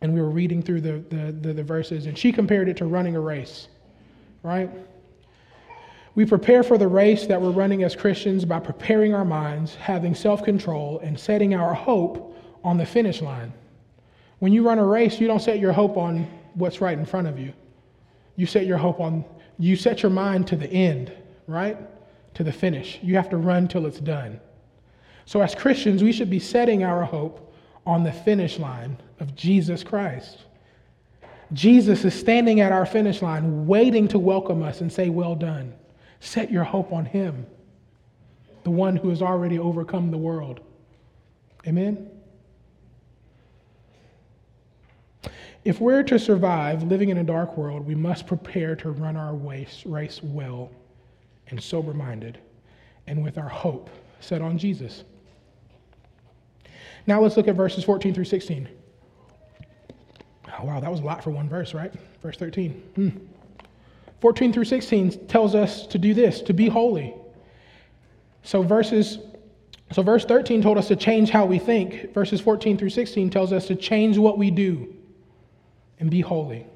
and 0.01 0.15
we 0.15 0.23
were 0.23 0.31
reading 0.31 0.63
through 0.63 0.81
the, 0.81 0.93
the, 1.11 1.31
the, 1.31 1.53
the 1.53 1.63
verses, 1.63 2.07
and 2.07 2.17
she 2.17 2.33
compared 2.33 2.71
it 2.71 2.79
to 2.79 2.87
running 2.87 3.17
a 3.17 3.21
race, 3.21 3.69
right? 4.43 4.71
We 6.15 6.25
prepare 6.25 6.63
for 6.63 6.79
the 6.79 6.89
race 6.89 7.27
that 7.27 7.41
we're 7.41 7.51
running 7.51 7.83
as 7.83 7.95
Christians 7.95 8.47
by 8.47 8.61
preparing 8.61 9.15
our 9.15 9.27
minds, 9.27 9.75
having 9.75 10.15
self 10.15 10.43
control, 10.43 11.01
and 11.01 11.21
setting 11.21 11.55
our 11.55 11.75
hope 11.75 12.35
on 12.65 12.79
the 12.79 12.87
finish 12.87 13.21
line. 13.21 13.53
When 14.39 14.55
you 14.55 14.63
run 14.63 14.79
a 14.79 14.87
race, 14.87 15.21
you 15.21 15.27
don't 15.27 15.41
set 15.41 15.59
your 15.59 15.73
hope 15.73 15.99
on 15.99 16.27
what's 16.55 16.81
right 16.81 16.99
in 16.99 17.05
front 17.05 17.27
of 17.27 17.39
you. 17.39 17.53
You 18.37 18.47
set 18.47 18.65
your 18.65 18.79
hope 18.79 19.01
on, 19.01 19.23
you 19.59 19.77
set 19.77 20.03
your 20.03 20.11
mind 20.11 20.47
to 20.47 20.57
the 20.57 20.71
end, 20.71 21.13
right? 21.47 21.77
To 22.37 22.43
the 22.43 22.53
finish. 22.53 22.99
You 23.03 23.17
have 23.17 23.29
to 23.29 23.37
run 23.37 23.69
till 23.69 23.85
it's 23.85 24.01
done. 24.01 24.41
So, 25.31 25.41
as 25.43 25.55
Christians, 25.55 26.03
we 26.03 26.11
should 26.11 26.29
be 26.29 26.41
setting 26.41 26.83
our 26.83 27.05
hope 27.05 27.55
on 27.87 28.03
the 28.03 28.11
finish 28.11 28.59
line 28.59 28.97
of 29.21 29.37
Jesus 29.37 29.85
Christ. 29.85 30.39
Jesus 31.53 32.05
is 32.05 32.15
standing 32.15 32.59
at 32.59 32.73
our 32.73 32.85
finish 32.85 33.23
line, 33.23 33.65
waiting 33.69 34.09
to 34.09 34.19
welcome 34.19 34.61
us 34.65 34.81
and 34.81 34.93
say, 34.93 35.09
Well 35.09 35.37
done. 35.37 35.73
Set 36.19 36.51
your 36.51 36.65
hope 36.65 36.93
on 36.93 37.05
Him, 37.05 37.47
the 38.65 38.73
one 38.73 38.97
who 38.97 39.09
has 39.11 39.23
already 39.23 39.57
overcome 39.57 40.11
the 40.11 40.19
world. 40.19 40.59
Amen? 41.65 42.11
If 45.65 45.81
we're 45.81 46.03
to 46.03 46.19
survive 46.19 46.83
living 46.83 47.11
in 47.11 47.19
a 47.19 47.25
dark 47.25 47.57
world, 47.57 47.87
we 47.87 47.95
must 47.95 48.27
prepare 48.27 48.75
to 48.75 48.91
run 48.91 49.17
our 49.17 49.37
race, 49.37 50.21
well 50.25 50.73
and 51.47 51.63
sober 51.63 51.95
minded 51.95 52.41
and 53.07 53.23
with 53.23 53.39
our 53.39 53.49
hope 53.49 53.91
set 54.19 54.43
on 54.43 54.59
Jesus. 54.59 55.05
Now 57.07 57.21
let's 57.21 57.37
look 57.37 57.49
at 57.49 57.57
verses 57.57 57.85
14 57.85 58.15
through 58.15 58.25
16. 58.25 58.69
Oh, 60.59 60.65
wow, 60.65 60.81
that 60.81 60.91
was 60.91 61.01
a 61.01 61.05
lot 61.05 61.23
for 61.23 61.31
one 61.31 61.49
verse, 61.49 61.75
right? 61.75 61.93
Verse 62.23 62.37
13. 62.37 62.71
Hmm. 62.95 63.09
14 64.21 64.53
through 64.53 64.65
16 64.67 65.27
tells 65.27 65.55
us 65.55 65.87
to 65.87 65.99
do 65.99 66.13
this, 66.13 66.43
to 66.43 66.53
be 66.53 66.69
holy. 66.69 67.15
So 68.43 68.63
verses 68.63 69.19
so 69.93 70.03
verse 70.03 70.25
13 70.25 70.63
told 70.63 70.79
us 70.79 70.89
to 70.89 70.97
change 70.97 71.31
how 71.31 71.45
we 71.45 71.59
think. 71.59 72.15
Verses 72.15 72.41
14 72.41 72.79
through 72.79 72.91
16 72.91 73.29
tells 73.29 73.53
us 73.53 73.67
to 73.67 73.75
change 73.75 74.19
what 74.19 74.39
we 74.39 74.51
do 74.51 74.95
and 75.99 76.11
be 76.11 76.21
holy. 76.21 76.67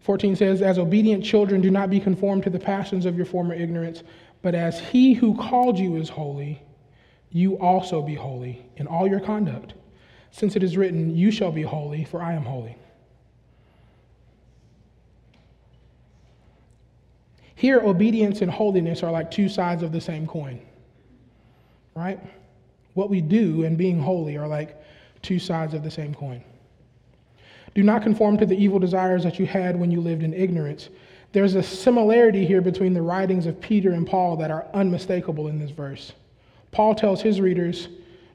14 0.00 0.36
says, 0.36 0.62
As 0.62 0.78
obedient 0.78 1.22
children, 1.22 1.60
do 1.60 1.70
not 1.70 1.90
be 1.90 2.00
conformed 2.00 2.42
to 2.44 2.50
the 2.50 2.58
passions 2.58 3.04
of 3.04 3.16
your 3.16 3.26
former 3.26 3.52
ignorance, 3.52 4.02
but 4.40 4.54
as 4.54 4.80
he 4.80 5.12
who 5.12 5.36
called 5.36 5.78
you 5.78 5.96
is 5.96 6.08
holy, 6.08 6.62
you 7.30 7.58
also 7.58 8.02
be 8.02 8.14
holy 8.14 8.64
in 8.76 8.86
all 8.86 9.06
your 9.06 9.20
conduct, 9.20 9.74
since 10.30 10.56
it 10.56 10.62
is 10.62 10.76
written, 10.76 11.14
You 11.14 11.30
shall 11.30 11.52
be 11.52 11.62
holy, 11.62 12.04
for 12.04 12.22
I 12.22 12.32
am 12.32 12.42
holy. 12.42 12.76
Here, 17.54 17.80
obedience 17.80 18.40
and 18.40 18.50
holiness 18.50 19.02
are 19.02 19.10
like 19.10 19.30
two 19.30 19.48
sides 19.48 19.82
of 19.82 19.90
the 19.90 20.00
same 20.00 20.26
coin, 20.26 20.60
right? 21.96 22.20
What 22.94 23.10
we 23.10 23.20
do 23.20 23.64
and 23.64 23.76
being 23.76 24.00
holy 24.00 24.36
are 24.36 24.46
like 24.46 24.80
two 25.22 25.40
sides 25.40 25.74
of 25.74 25.82
the 25.82 25.90
same 25.90 26.14
coin. 26.14 26.42
Do 27.74 27.82
not 27.82 28.02
conform 28.02 28.38
to 28.38 28.46
the 28.46 28.56
evil 28.56 28.78
desires 28.78 29.24
that 29.24 29.38
you 29.38 29.46
had 29.46 29.78
when 29.78 29.90
you 29.90 30.00
lived 30.00 30.22
in 30.22 30.32
ignorance. 30.34 30.88
There's 31.32 31.56
a 31.56 31.62
similarity 31.62 32.46
here 32.46 32.60
between 32.60 32.94
the 32.94 33.02
writings 33.02 33.46
of 33.46 33.60
Peter 33.60 33.90
and 33.90 34.06
Paul 34.06 34.36
that 34.36 34.50
are 34.50 34.66
unmistakable 34.72 35.48
in 35.48 35.58
this 35.58 35.70
verse. 35.70 36.12
Paul 36.70 36.94
tells 36.94 37.22
his 37.22 37.40
readers, 37.40 37.88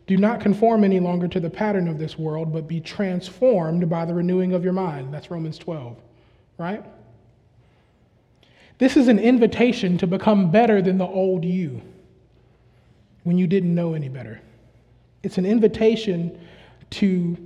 Do 0.07 0.17
not 0.17 0.39
conform 0.39 0.83
any 0.83 0.99
longer 0.99 1.27
to 1.27 1.39
the 1.39 1.49
pattern 1.49 1.87
of 1.87 1.99
this 1.99 2.17
world, 2.17 2.51
but 2.51 2.67
be 2.67 2.79
transformed 2.79 3.89
by 3.89 4.05
the 4.05 4.13
renewing 4.13 4.53
of 4.53 4.63
your 4.63 4.73
mind. 4.73 5.13
That's 5.13 5.31
Romans 5.31 5.57
12, 5.57 5.97
right? 6.57 6.83
This 8.77 8.97
is 8.97 9.07
an 9.07 9.19
invitation 9.19 9.97
to 9.99 10.07
become 10.07 10.51
better 10.51 10.81
than 10.81 10.97
the 10.97 11.07
old 11.07 11.45
you 11.45 11.81
when 13.23 13.37
you 13.37 13.47
didn't 13.47 13.73
know 13.73 13.93
any 13.93 14.09
better. 14.09 14.41
It's 15.21 15.37
an 15.37 15.45
invitation 15.45 16.39
to 16.91 17.37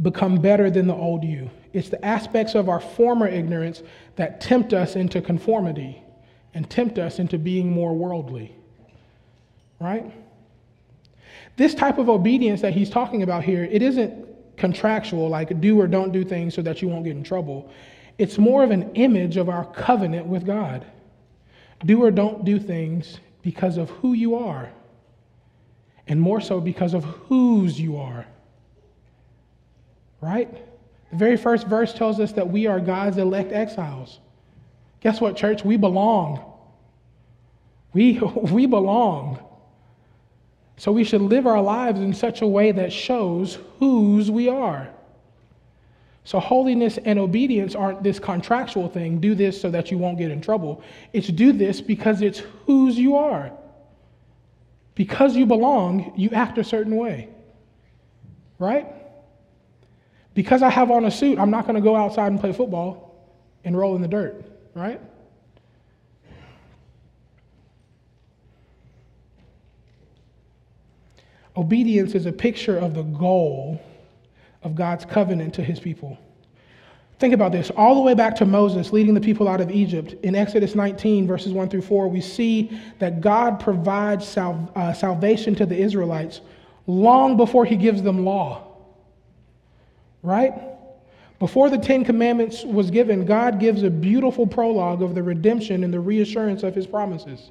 become 0.00 0.36
better 0.36 0.70
than 0.70 0.86
the 0.86 0.94
old 0.94 1.24
you. 1.24 1.50
It's 1.72 1.88
the 1.88 2.02
aspects 2.04 2.54
of 2.54 2.68
our 2.68 2.80
former 2.80 3.26
ignorance 3.26 3.82
that 4.16 4.40
tempt 4.40 4.72
us 4.72 4.96
into 4.96 5.20
conformity 5.20 6.02
and 6.54 6.68
tempt 6.70 6.98
us 6.98 7.18
into 7.18 7.38
being 7.38 7.70
more 7.70 7.94
worldly. 7.94 8.54
Right? 9.80 10.12
This 11.56 11.74
type 11.74 11.98
of 11.98 12.08
obedience 12.08 12.60
that 12.62 12.72
he's 12.72 12.90
talking 12.90 13.22
about 13.22 13.44
here, 13.44 13.64
it 13.64 13.82
isn't 13.82 14.26
contractual, 14.56 15.28
like 15.28 15.60
do 15.60 15.80
or 15.80 15.86
don't 15.86 16.12
do 16.12 16.24
things 16.24 16.54
so 16.54 16.62
that 16.62 16.82
you 16.82 16.88
won't 16.88 17.04
get 17.04 17.16
in 17.16 17.22
trouble. 17.22 17.70
It's 18.18 18.38
more 18.38 18.64
of 18.64 18.70
an 18.70 18.94
image 18.94 19.36
of 19.36 19.48
our 19.48 19.64
covenant 19.64 20.26
with 20.26 20.44
God. 20.44 20.84
Do 21.84 22.02
or 22.02 22.10
don't 22.10 22.44
do 22.44 22.58
things 22.58 23.20
because 23.42 23.76
of 23.76 23.88
who 23.90 24.12
you 24.14 24.34
are, 24.34 24.70
and 26.08 26.20
more 26.20 26.40
so 26.40 26.60
because 26.60 26.92
of 26.94 27.04
whose 27.04 27.80
you 27.80 27.96
are 27.96 28.26
right? 30.20 30.52
The 31.10 31.16
very 31.16 31.36
first 31.36 31.66
verse 31.66 31.92
tells 31.92 32.20
us 32.20 32.32
that 32.32 32.48
we 32.48 32.66
are 32.66 32.80
God's 32.80 33.18
elect 33.18 33.52
exiles. 33.52 34.20
Guess 35.00 35.20
what, 35.20 35.36
church? 35.36 35.64
We 35.64 35.76
belong. 35.76 36.44
We, 37.92 38.18
we 38.34 38.66
belong. 38.66 39.42
So 40.78 40.92
we 40.92 41.04
should 41.04 41.20
live 41.20 41.46
our 41.46 41.60
lives 41.60 42.00
in 42.00 42.14
such 42.14 42.40
a 42.40 42.46
way 42.46 42.72
that 42.72 42.92
shows 42.92 43.58
whose 43.80 44.30
we 44.30 44.48
are. 44.48 44.88
So 46.24 46.38
holiness 46.38 46.98
and 47.04 47.18
obedience 47.18 47.74
aren't 47.74 48.02
this 48.02 48.18
contractual 48.18 48.88
thing, 48.88 49.18
do 49.18 49.34
this 49.34 49.60
so 49.60 49.70
that 49.70 49.90
you 49.90 49.98
won't 49.98 50.18
get 50.18 50.30
in 50.30 50.40
trouble. 50.40 50.82
It's 51.12 51.28
do 51.28 51.52
this 51.52 51.80
because 51.80 52.22
it's 52.22 52.40
whose 52.66 52.96
you 52.96 53.16
are. 53.16 53.50
Because 54.94 55.36
you 55.36 55.46
belong, 55.46 56.12
you 56.16 56.30
act 56.30 56.58
a 56.58 56.64
certain 56.64 56.96
way. 56.96 57.28
Right? 58.58 58.86
Because 60.34 60.62
I 60.62 60.70
have 60.70 60.90
on 60.90 61.04
a 61.06 61.10
suit, 61.10 61.38
I'm 61.38 61.50
not 61.50 61.64
going 61.64 61.76
to 61.76 61.80
go 61.80 61.96
outside 61.96 62.28
and 62.28 62.38
play 62.38 62.52
football 62.52 63.32
and 63.64 63.76
roll 63.76 63.96
in 63.96 64.02
the 64.02 64.08
dirt, 64.08 64.44
right? 64.74 65.00
Obedience 71.58 72.14
is 72.14 72.24
a 72.24 72.32
picture 72.32 72.78
of 72.78 72.94
the 72.94 73.02
goal 73.02 73.80
of 74.62 74.74
God's 74.74 75.04
covenant 75.04 75.52
to 75.54 75.62
his 75.62 75.78
people. 75.78 76.16
Think 77.18 77.34
about 77.34 77.52
this. 77.52 77.70
All 77.76 77.94
the 77.96 78.00
way 78.00 78.14
back 78.14 78.36
to 78.36 78.46
Moses 78.46 78.92
leading 78.92 79.12
the 79.12 79.20
people 79.20 79.48
out 79.48 79.60
of 79.60 79.70
Egypt, 79.70 80.14
in 80.22 80.34
Exodus 80.34 80.74
19, 80.74 81.26
verses 81.26 81.52
1 81.52 81.68
through 81.68 81.82
4, 81.82 82.08
we 82.08 82.20
see 82.20 82.80
that 83.00 83.20
God 83.20 83.60
provides 83.60 84.26
sal- 84.26 84.70
uh, 84.74 84.92
salvation 84.92 85.54
to 85.56 85.66
the 85.66 85.76
Israelites 85.76 86.40
long 86.86 87.36
before 87.36 87.66
he 87.66 87.76
gives 87.76 88.02
them 88.02 88.24
law 88.24 88.68
right? 90.22 90.52
Before 91.38 91.70
the 91.70 91.78
Ten 91.78 92.04
Commandments 92.04 92.64
was 92.64 92.90
given, 92.90 93.24
God 93.24 93.60
gives 93.60 93.82
a 93.82 93.90
beautiful 93.90 94.46
prologue 94.46 95.02
of 95.02 95.14
the 95.14 95.22
redemption 95.22 95.84
and 95.84 95.92
the 95.92 96.00
reassurance 96.00 96.62
of 96.62 96.74
his 96.74 96.86
promises. 96.86 97.50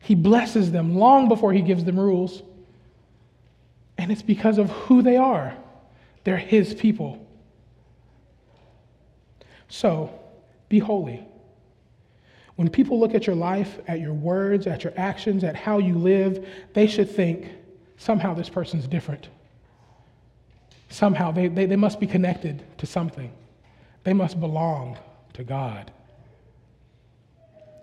He 0.00 0.14
blesses 0.14 0.72
them 0.72 0.96
long 0.96 1.28
before 1.28 1.52
he 1.52 1.62
gives 1.62 1.84
them 1.84 1.98
rules. 1.98 2.42
And 4.02 4.10
it's 4.10 4.20
because 4.20 4.58
of 4.58 4.68
who 4.68 5.00
they 5.00 5.16
are. 5.16 5.56
They're 6.24 6.36
his 6.36 6.74
people. 6.74 7.24
So, 9.68 10.12
be 10.68 10.80
holy. 10.80 11.24
When 12.56 12.68
people 12.68 12.98
look 12.98 13.14
at 13.14 13.28
your 13.28 13.36
life, 13.36 13.78
at 13.86 14.00
your 14.00 14.12
words, 14.12 14.66
at 14.66 14.82
your 14.82 14.92
actions, 14.96 15.44
at 15.44 15.54
how 15.54 15.78
you 15.78 15.96
live, 15.96 16.44
they 16.74 16.88
should 16.88 17.12
think 17.12 17.46
somehow 17.96 18.34
this 18.34 18.48
person's 18.48 18.88
different. 18.88 19.28
Somehow 20.88 21.30
they, 21.30 21.46
they, 21.46 21.66
they 21.66 21.76
must 21.76 22.00
be 22.00 22.08
connected 22.08 22.60
to 22.78 22.86
something, 22.86 23.30
they 24.02 24.14
must 24.14 24.40
belong 24.40 24.98
to 25.34 25.44
God. 25.44 25.92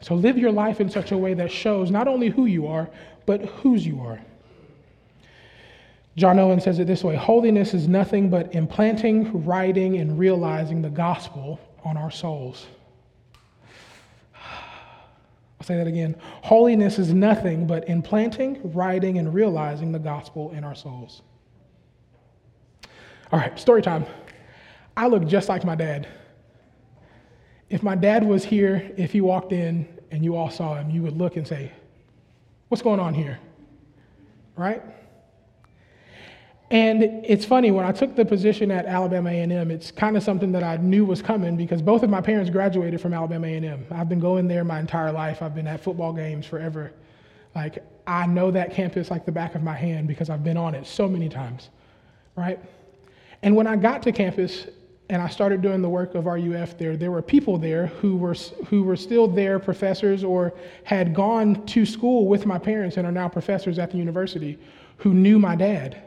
So 0.02 0.16
live 0.16 0.38
your 0.38 0.52
life 0.52 0.82
in 0.82 0.90
such 0.90 1.14
a 1.14 1.18
way 1.18 1.34
that 1.36 1.50
shows 1.50 1.90
not 1.90 2.10
only 2.10 2.28
who 2.28 2.46
you 2.46 2.68
are, 2.68 2.90
but 3.26 3.46
whose 3.46 3.88
you 3.88 4.02
are. 4.02 4.20
John 6.16 6.40
Owen 6.40 6.60
says 6.60 6.80
it 6.80 6.88
this 6.88 7.04
way 7.04 7.16
Holiness 7.16 7.74
is 7.74 7.88
nothing 7.88 8.30
but 8.30 8.54
implanting, 8.54 9.46
writing, 9.46 9.98
and 9.98 10.18
realizing 10.18 10.82
the 10.82 10.90
gospel 10.90 11.60
on 11.84 11.98
our 11.98 12.12
souls. 12.12 12.68
I'll 14.36 15.66
say 15.66 15.78
that 15.78 15.88
again. 15.88 16.16
Holiness 16.42 17.00
is 17.00 17.14
nothing 17.14 17.68
but 17.68 17.88
implanting, 17.90 18.74
writing, 18.74 19.18
and 19.18 19.34
realizing 19.34 19.92
the 19.92 20.00
gospel 20.00 20.52
in 20.52 20.64
our 20.64 20.76
souls. 20.76 21.22
All 23.32 23.40
right, 23.40 23.58
story 23.60 23.82
time. 23.82 24.06
I 24.98 25.08
look 25.08 25.28
just 25.28 25.50
like 25.50 25.64
my 25.64 25.76
dad. 25.76 26.08
if 27.70 27.84
my 27.84 27.96
dad 27.96 28.26
was 28.26 28.44
here, 28.44 28.92
if 28.98 29.12
he 29.12 29.22
walked 29.22 29.52
in 29.52 29.88
and 30.12 30.24
you 30.24 30.36
all 30.36 30.50
saw 30.50 30.76
him, 30.76 30.90
you 30.90 31.04
would 31.04 31.18
look 31.18 31.36
and 31.36 31.48
say, 31.48 31.72
What's 32.70 32.82
going 32.82 33.00
on 33.00 33.14
here? 33.14 33.40
Right? 34.56 34.84
And 36.72 37.02
it's 37.02 37.46
funny 37.46 37.72
when 37.72 37.84
I 37.84 37.92
took 37.92 38.16
the 38.16 38.24
position 38.24 38.70
at 38.70 38.86
Alabama 38.86 39.32
A&M, 39.32 39.72
it's 39.72 39.90
kind 39.90 40.16
of 40.16 40.22
something 40.22 40.52
that 40.52 40.64
I 40.64 40.78
knew 40.78 41.04
was 41.04 41.20
coming 41.20 41.58
because 41.58 41.82
both 41.82 42.04
of 42.04 42.12
my 42.12 42.22
parents 42.22 42.52
graduated 42.52 43.02
from 43.02 43.12
Alabama 43.14 43.48
A&M. 43.48 43.88
I've 43.90 44.08
been 44.08 44.20
going 44.20 44.48
there 44.48 44.64
my 44.64 44.80
entire 44.80 45.12
life. 45.12 45.42
I've 45.42 45.56
been 45.56 45.66
at 45.66 45.84
football 45.84 46.14
games 46.14 46.46
forever. 46.46 46.92
Like 47.56 47.84
I 48.06 48.28
know 48.28 48.52
that 48.52 48.72
campus 48.72 49.10
like 49.10 49.26
the 49.26 49.32
back 49.32 49.56
of 49.56 49.64
my 49.64 49.74
hand 49.74 50.08
because 50.08 50.30
I've 50.30 50.44
been 50.44 50.58
on 50.58 50.76
it 50.76 50.86
so 50.86 51.08
many 51.08 51.28
times. 51.28 51.70
Right? 52.36 52.60
And 53.42 53.56
when 53.56 53.66
I 53.66 53.76
got 53.76 54.04
to 54.04 54.12
campus 54.12 54.68
and 55.10 55.24
I 55.24 55.28
started 55.28 55.64
doing 55.64 55.82
the 55.82 55.90
work 55.90 56.14
of 56.14 56.28
RUF 56.28 56.78
there, 56.78 56.96
there 56.96 57.10
were 57.10 57.24
people 57.24 57.58
there 57.58 57.88
who 57.88 58.16
were 58.16 58.36
who 58.68 58.84
were 58.84 58.96
still 58.96 59.28
there, 59.28 59.58
professors 59.58 60.24
or 60.24 60.54
had 60.84 61.16
gone 61.16 61.66
to 61.66 61.84
school 61.84 62.28
with 62.28 62.46
my 62.46 62.60
parents 62.60 62.98
and 62.98 63.08
are 63.08 63.12
now 63.12 63.28
professors 63.28 63.80
at 63.80 63.90
the 63.90 63.98
university 63.98 64.60
who 64.98 65.16
knew 65.16 65.40
my 65.40 65.56
dad 65.56 66.04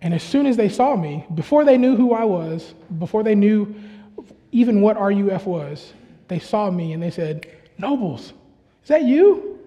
and 0.00 0.14
as 0.14 0.22
soon 0.22 0.46
as 0.46 0.56
they 0.56 0.68
saw 0.68 0.96
me, 0.96 1.24
before 1.34 1.64
they 1.64 1.76
knew 1.76 1.96
who 1.96 2.12
I 2.12 2.24
was, 2.24 2.74
before 2.98 3.22
they 3.22 3.34
knew 3.34 3.74
even 4.52 4.80
what 4.80 4.96
RUF 4.98 5.46
was, 5.46 5.92
they 6.28 6.38
saw 6.38 6.70
me 6.70 6.92
and 6.92 7.02
they 7.02 7.10
said, 7.10 7.48
Nobles, 7.78 8.32
is 8.82 8.88
that 8.88 9.02
you? 9.02 9.58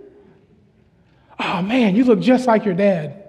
Oh 1.40 1.62
man, 1.62 1.96
you 1.96 2.04
look 2.04 2.20
just 2.20 2.48
like 2.48 2.66
your 2.66 2.74
dad. 2.74 3.24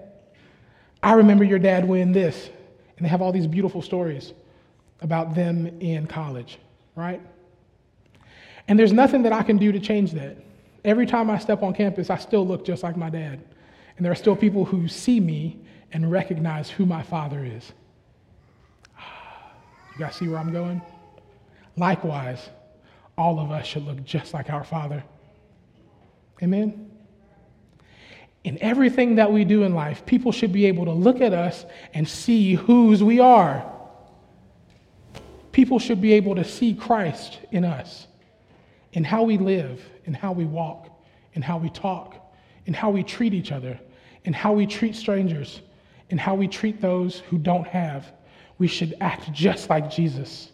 I 1.01 1.13
remember 1.13 1.43
your 1.43 1.59
dad 1.59 1.87
when 1.87 2.11
this. 2.11 2.49
And 2.97 3.05
they 3.05 3.09
have 3.09 3.21
all 3.21 3.31
these 3.31 3.47
beautiful 3.47 3.81
stories 3.81 4.33
about 5.01 5.35
them 5.35 5.67
in 5.81 6.07
college, 6.07 6.59
right? 6.95 7.21
And 8.67 8.79
there's 8.79 8.93
nothing 8.93 9.23
that 9.23 9.33
I 9.33 9.43
can 9.43 9.57
do 9.57 9.71
to 9.71 9.79
change 9.79 10.11
that. 10.13 10.37
Every 10.85 11.05
time 11.05 11.29
I 11.29 11.37
step 11.37 11.63
on 11.63 11.73
campus, 11.73 12.09
I 12.09 12.17
still 12.17 12.47
look 12.47 12.65
just 12.65 12.83
like 12.83 12.95
my 12.95 13.09
dad. 13.09 13.43
And 13.97 14.05
there 14.05 14.11
are 14.11 14.15
still 14.15 14.35
people 14.35 14.63
who 14.63 14.87
see 14.87 15.19
me 15.19 15.62
and 15.93 16.11
recognize 16.11 16.69
who 16.69 16.85
my 16.85 17.03
Father 17.03 17.45
is. 17.45 17.71
Ah, 18.97 19.53
you 19.93 19.99
guys 19.99 20.15
see 20.15 20.27
where 20.27 20.39
I'm 20.39 20.51
going? 20.51 20.81
Likewise, 21.77 22.49
all 23.17 23.39
of 23.39 23.51
us 23.51 23.65
should 23.65 23.85
look 23.85 24.03
just 24.03 24.33
like 24.33 24.49
our 24.49 24.63
Father. 24.63 25.03
Amen? 26.41 26.91
In 28.43 28.57
everything 28.61 29.15
that 29.15 29.31
we 29.31 29.45
do 29.45 29.63
in 29.63 29.73
life, 29.73 30.05
people 30.05 30.31
should 30.31 30.51
be 30.51 30.65
able 30.65 30.85
to 30.85 30.91
look 30.91 31.21
at 31.21 31.31
us 31.31 31.63
and 31.93 32.07
see 32.07 32.55
whose 32.55 33.01
we 33.01 33.19
are. 33.19 33.71
People 35.51 35.79
should 35.79 36.01
be 36.01 36.13
able 36.13 36.35
to 36.35 36.43
see 36.43 36.73
Christ 36.73 37.39
in 37.51 37.63
us, 37.63 38.07
in 38.93 39.03
how 39.03 39.23
we 39.23 39.37
live, 39.37 39.81
in 40.05 40.13
how 40.13 40.31
we 40.31 40.45
walk, 40.45 40.89
in 41.33 41.41
how 41.41 41.57
we 41.57 41.69
talk, 41.69 42.15
in 42.65 42.73
how 42.73 42.89
we 42.89 43.03
treat 43.03 43.33
each 43.33 43.51
other, 43.51 43.79
in 44.25 44.33
how 44.33 44.51
we 44.51 44.65
treat 44.65 44.95
strangers, 44.95 45.61
in 46.09 46.17
how 46.17 46.35
we 46.35 46.47
treat 46.47 46.81
those 46.81 47.19
who 47.29 47.37
don't 47.37 47.67
have. 47.67 48.11
We 48.57 48.67
should 48.67 48.95
act 49.01 49.31
just 49.33 49.69
like 49.69 49.89
Jesus, 49.89 50.51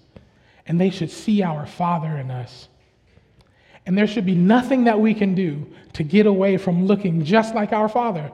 and 0.66 0.80
they 0.80 0.90
should 0.90 1.12
see 1.12 1.44
our 1.44 1.66
Father 1.66 2.18
in 2.18 2.32
us. 2.32 2.68
And 3.86 3.98
there 3.98 4.08
should 4.08 4.26
be 4.26 4.36
nothing 4.36 4.84
that 4.86 5.00
we 5.00 5.14
can 5.14 5.36
do 5.36 5.66
to 5.94 6.04
get 6.04 6.26
away 6.26 6.58
from 6.58 6.86
looking 6.86 7.24
just 7.24 7.56
like 7.56 7.74
our 7.74 7.90
Father. 7.90 8.32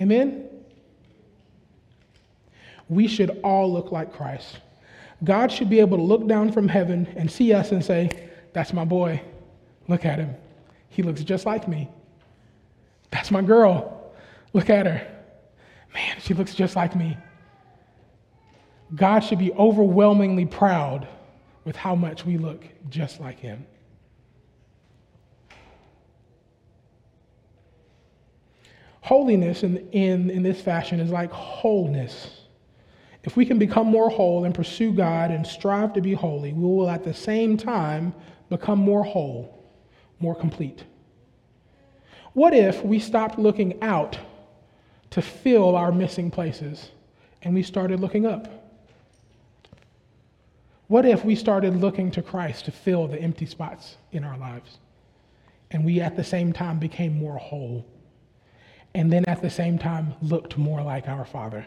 Amen? 0.00 0.48
We 2.88 3.06
should 3.06 3.40
all 3.42 3.72
look 3.72 3.92
like 3.92 4.12
Christ. 4.12 4.58
God 5.24 5.50
should 5.50 5.68
be 5.68 5.80
able 5.80 5.96
to 5.98 6.02
look 6.02 6.26
down 6.26 6.52
from 6.52 6.68
heaven 6.68 7.06
and 7.16 7.30
see 7.30 7.52
us 7.52 7.72
and 7.72 7.84
say, 7.84 8.30
That's 8.52 8.72
my 8.72 8.84
boy. 8.84 9.20
Look 9.88 10.04
at 10.04 10.18
him. 10.18 10.34
He 10.90 11.02
looks 11.02 11.22
just 11.22 11.46
like 11.46 11.68
me. 11.68 11.88
That's 13.10 13.30
my 13.30 13.42
girl. 13.42 14.12
Look 14.52 14.70
at 14.70 14.86
her. 14.86 15.17
Man, 15.94 16.16
she 16.20 16.34
looks 16.34 16.54
just 16.54 16.76
like 16.76 16.94
me. 16.94 17.16
God 18.94 19.20
should 19.20 19.38
be 19.38 19.52
overwhelmingly 19.52 20.46
proud 20.46 21.06
with 21.64 21.76
how 21.76 21.94
much 21.94 22.24
we 22.24 22.38
look 22.38 22.64
just 22.88 23.20
like 23.20 23.38
him. 23.38 23.66
Holiness 29.00 29.62
in, 29.62 29.88
in, 29.90 30.30
in 30.30 30.42
this 30.42 30.60
fashion 30.60 31.00
is 31.00 31.10
like 31.10 31.30
wholeness. 31.30 32.42
If 33.24 33.36
we 33.36 33.44
can 33.44 33.58
become 33.58 33.86
more 33.86 34.10
whole 34.10 34.44
and 34.44 34.54
pursue 34.54 34.92
God 34.92 35.30
and 35.30 35.46
strive 35.46 35.92
to 35.94 36.00
be 36.00 36.12
holy, 36.12 36.52
we 36.52 36.64
will 36.64 36.90
at 36.90 37.04
the 37.04 37.14
same 37.14 37.56
time 37.56 38.14
become 38.48 38.78
more 38.78 39.04
whole, 39.04 39.64
more 40.20 40.34
complete. 40.34 40.84
What 42.32 42.54
if 42.54 42.84
we 42.84 42.98
stopped 42.98 43.38
looking 43.38 43.82
out 43.82 44.18
to 45.10 45.22
fill 45.22 45.76
our 45.76 45.92
missing 45.92 46.30
places, 46.30 46.90
and 47.42 47.54
we 47.54 47.62
started 47.62 48.00
looking 48.00 48.26
up? 48.26 48.58
What 50.88 51.04
if 51.04 51.24
we 51.24 51.34
started 51.34 51.76
looking 51.76 52.10
to 52.12 52.22
Christ 52.22 52.64
to 52.64 52.72
fill 52.72 53.06
the 53.06 53.20
empty 53.20 53.46
spots 53.46 53.96
in 54.10 54.24
our 54.24 54.38
lives? 54.38 54.78
And 55.70 55.84
we 55.84 56.00
at 56.00 56.16
the 56.16 56.24
same 56.24 56.52
time 56.52 56.78
became 56.78 57.18
more 57.18 57.36
whole. 57.36 57.86
And 58.94 59.12
then 59.12 59.24
at 59.26 59.42
the 59.42 59.50
same 59.50 59.78
time 59.78 60.14
looked 60.22 60.56
more 60.56 60.82
like 60.82 61.06
our 61.06 61.26
Father. 61.26 61.66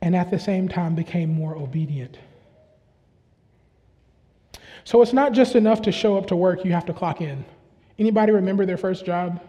And 0.00 0.14
at 0.14 0.30
the 0.30 0.38
same 0.38 0.68
time 0.68 0.94
became 0.94 1.32
more 1.34 1.56
obedient. 1.56 2.18
So 4.90 5.00
it's 5.02 5.12
not 5.12 5.30
just 5.30 5.54
enough 5.54 5.82
to 5.82 5.92
show 5.92 6.18
up 6.18 6.26
to 6.26 6.34
work, 6.34 6.64
you 6.64 6.72
have 6.72 6.84
to 6.86 6.92
clock 6.92 7.20
in. 7.20 7.44
Anybody 8.00 8.32
remember 8.32 8.66
their 8.66 8.76
first 8.76 9.06
job? 9.06 9.40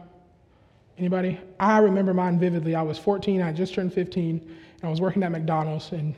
Anybody? 0.99 1.39
I 1.59 1.79
remember 1.79 2.13
mine 2.13 2.37
vividly. 2.37 2.75
I 2.75 2.83
was 2.83 2.99
14, 2.99 3.41
I 3.41 3.51
just 3.51 3.73
turned 3.73 3.91
15, 3.91 4.39
and 4.39 4.83
I 4.83 4.87
was 4.87 5.01
working 5.01 5.23
at 5.23 5.31
McDonald's, 5.31 5.93
and 5.93 6.13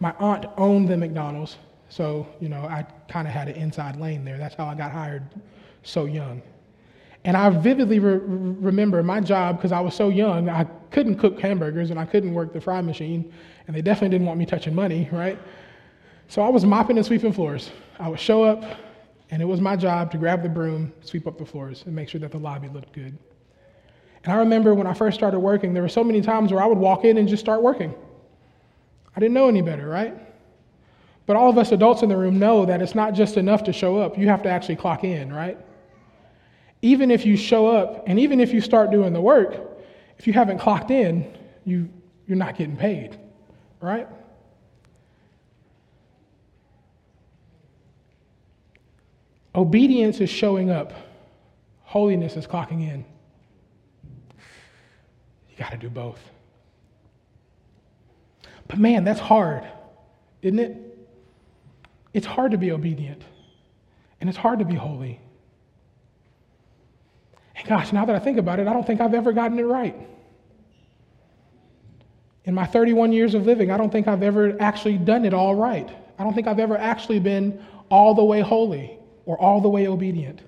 my 0.00 0.14
aunt 0.18 0.44
owned 0.58 0.86
the 0.86 0.98
McDonald's, 0.98 1.56
so, 1.88 2.28
you 2.40 2.50
know, 2.50 2.60
I 2.60 2.82
kind 3.08 3.26
of 3.26 3.32
had 3.32 3.48
an 3.48 3.56
inside 3.56 3.96
lane 3.96 4.22
there. 4.22 4.36
That's 4.36 4.54
how 4.54 4.66
I 4.66 4.74
got 4.74 4.92
hired 4.92 5.22
so 5.82 6.04
young. 6.04 6.42
And 7.24 7.38
I 7.38 7.48
vividly 7.48 8.00
re- 8.00 8.20
remember 8.20 9.02
my 9.02 9.20
job 9.20 9.56
because 9.56 9.72
I 9.72 9.80
was 9.80 9.94
so 9.94 10.10
young, 10.10 10.50
I 10.50 10.64
couldn't 10.90 11.16
cook 11.16 11.40
hamburgers 11.40 11.90
and 11.90 11.98
I 11.98 12.04
couldn't 12.04 12.34
work 12.34 12.52
the 12.52 12.60
fry 12.60 12.82
machine, 12.82 13.32
and 13.66 13.74
they 13.74 13.80
definitely 13.80 14.10
didn't 14.10 14.26
want 14.26 14.38
me 14.38 14.44
touching 14.44 14.74
money, 14.74 15.08
right? 15.10 15.38
So 16.28 16.42
I 16.42 16.50
was 16.50 16.66
mopping 16.66 16.98
and 16.98 17.06
sweeping 17.06 17.32
floors. 17.32 17.70
I 17.98 18.08
would 18.08 18.20
show 18.20 18.44
up, 18.44 18.62
and 19.30 19.42
it 19.42 19.44
was 19.44 19.60
my 19.60 19.76
job 19.76 20.10
to 20.12 20.18
grab 20.18 20.42
the 20.42 20.48
broom, 20.48 20.92
sweep 21.00 21.26
up 21.26 21.38
the 21.38 21.44
floors, 21.44 21.82
and 21.86 21.94
make 21.94 22.08
sure 22.08 22.20
that 22.20 22.30
the 22.30 22.38
lobby 22.38 22.68
looked 22.68 22.92
good. 22.92 23.18
And 24.24 24.32
I 24.32 24.36
remember 24.36 24.74
when 24.74 24.86
I 24.86 24.94
first 24.94 25.16
started 25.16 25.40
working, 25.40 25.74
there 25.74 25.82
were 25.82 25.88
so 25.88 26.04
many 26.04 26.20
times 26.20 26.52
where 26.52 26.62
I 26.62 26.66
would 26.66 26.78
walk 26.78 27.04
in 27.04 27.18
and 27.18 27.28
just 27.28 27.40
start 27.40 27.62
working. 27.62 27.94
I 29.16 29.20
didn't 29.20 29.34
know 29.34 29.48
any 29.48 29.62
better, 29.62 29.88
right? 29.88 30.14
But 31.26 31.36
all 31.36 31.50
of 31.50 31.58
us 31.58 31.72
adults 31.72 32.02
in 32.02 32.08
the 32.08 32.16
room 32.16 32.38
know 32.38 32.64
that 32.64 32.80
it's 32.80 32.94
not 32.94 33.14
just 33.14 33.36
enough 33.36 33.64
to 33.64 33.72
show 33.72 33.98
up, 33.98 34.16
you 34.16 34.28
have 34.28 34.42
to 34.44 34.48
actually 34.48 34.76
clock 34.76 35.04
in, 35.04 35.32
right? 35.32 35.58
Even 36.80 37.10
if 37.10 37.26
you 37.26 37.36
show 37.36 37.66
up 37.66 38.04
and 38.06 38.18
even 38.18 38.40
if 38.40 38.52
you 38.52 38.60
start 38.60 38.90
doing 38.90 39.12
the 39.12 39.20
work, 39.20 39.60
if 40.18 40.26
you 40.26 40.32
haven't 40.32 40.58
clocked 40.58 40.90
in, 40.90 41.30
you, 41.64 41.88
you're 42.26 42.38
not 42.38 42.56
getting 42.56 42.76
paid, 42.76 43.18
right? 43.80 44.08
Obedience 49.54 50.20
is 50.20 50.30
showing 50.30 50.70
up, 50.70 50.92
holiness 51.82 52.36
is 52.36 52.46
clocking 52.46 52.82
in. 52.82 53.04
You 55.50 55.56
got 55.58 55.70
to 55.70 55.78
do 55.78 55.88
both. 55.88 56.20
But 58.66 58.78
man, 58.78 59.04
that's 59.04 59.20
hard, 59.20 59.66
isn't 60.42 60.58
it? 60.58 60.76
It's 62.12 62.26
hard 62.26 62.52
to 62.52 62.58
be 62.58 62.70
obedient, 62.72 63.22
and 64.20 64.28
it's 64.28 64.38
hard 64.38 64.58
to 64.58 64.64
be 64.64 64.74
holy. 64.74 65.20
And 67.56 67.66
gosh, 67.66 67.92
now 67.92 68.04
that 68.04 68.14
I 68.14 68.18
think 68.18 68.38
about 68.38 68.60
it, 68.60 68.68
I 68.68 68.72
don't 68.72 68.86
think 68.86 69.00
I've 69.00 69.14
ever 69.14 69.32
gotten 69.32 69.58
it 69.58 69.62
right. 69.62 69.96
In 72.44 72.54
my 72.54 72.66
31 72.66 73.12
years 73.12 73.34
of 73.34 73.46
living, 73.46 73.70
I 73.70 73.76
don't 73.76 73.90
think 73.90 74.08
I've 74.08 74.22
ever 74.22 74.56
actually 74.60 74.98
done 74.98 75.24
it 75.24 75.34
all 75.34 75.54
right. 75.54 75.88
I 76.18 76.24
don't 76.24 76.34
think 76.34 76.46
I've 76.46 76.58
ever 76.58 76.76
actually 76.76 77.18
been 77.18 77.62
all 77.90 78.14
the 78.14 78.24
way 78.24 78.40
holy 78.40 78.97
or 79.28 79.38
all 79.38 79.60
the 79.60 79.68
way 79.68 79.86
obedient. 79.86 80.40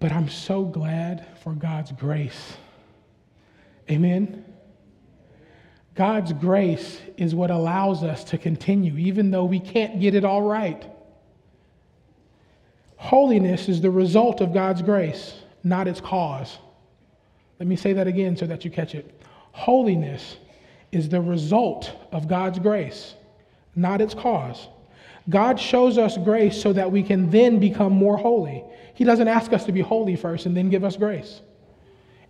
But 0.00 0.10
I'm 0.10 0.30
so 0.30 0.64
glad 0.64 1.26
for 1.42 1.52
God's 1.52 1.92
grace. 1.92 2.56
Amen. 3.90 4.42
God's 5.94 6.32
grace 6.32 6.98
is 7.18 7.34
what 7.34 7.50
allows 7.50 8.02
us 8.02 8.24
to 8.24 8.38
continue, 8.38 8.96
even 8.96 9.30
though 9.30 9.44
we 9.44 9.60
can't 9.60 10.00
get 10.00 10.14
it 10.14 10.24
all 10.24 10.40
right. 10.40 10.90
Holiness 12.96 13.68
is 13.68 13.82
the 13.82 13.90
result 13.90 14.40
of 14.40 14.54
God's 14.54 14.80
grace, 14.80 15.34
not 15.62 15.86
its 15.86 16.00
cause. 16.00 16.56
Let 17.60 17.66
me 17.66 17.76
say 17.76 17.92
that 17.92 18.06
again 18.06 18.34
so 18.34 18.46
that 18.46 18.64
you 18.64 18.70
catch 18.70 18.94
it. 18.94 19.20
Holiness 19.52 20.38
is 20.90 21.10
the 21.10 21.20
result 21.20 21.92
of 22.12 22.28
God's 22.28 22.58
grace, 22.58 23.14
not 23.76 24.00
its 24.00 24.14
cause. 24.14 24.68
God 25.28 25.60
shows 25.60 25.98
us 25.98 26.16
grace 26.18 26.60
so 26.60 26.72
that 26.72 26.90
we 26.90 27.02
can 27.02 27.30
then 27.30 27.58
become 27.58 27.92
more 27.92 28.16
holy. 28.16 28.64
He 28.94 29.04
doesn't 29.04 29.28
ask 29.28 29.52
us 29.52 29.64
to 29.66 29.72
be 29.72 29.80
holy 29.80 30.16
first 30.16 30.46
and 30.46 30.56
then 30.56 30.70
give 30.70 30.84
us 30.84 30.96
grace. 30.96 31.40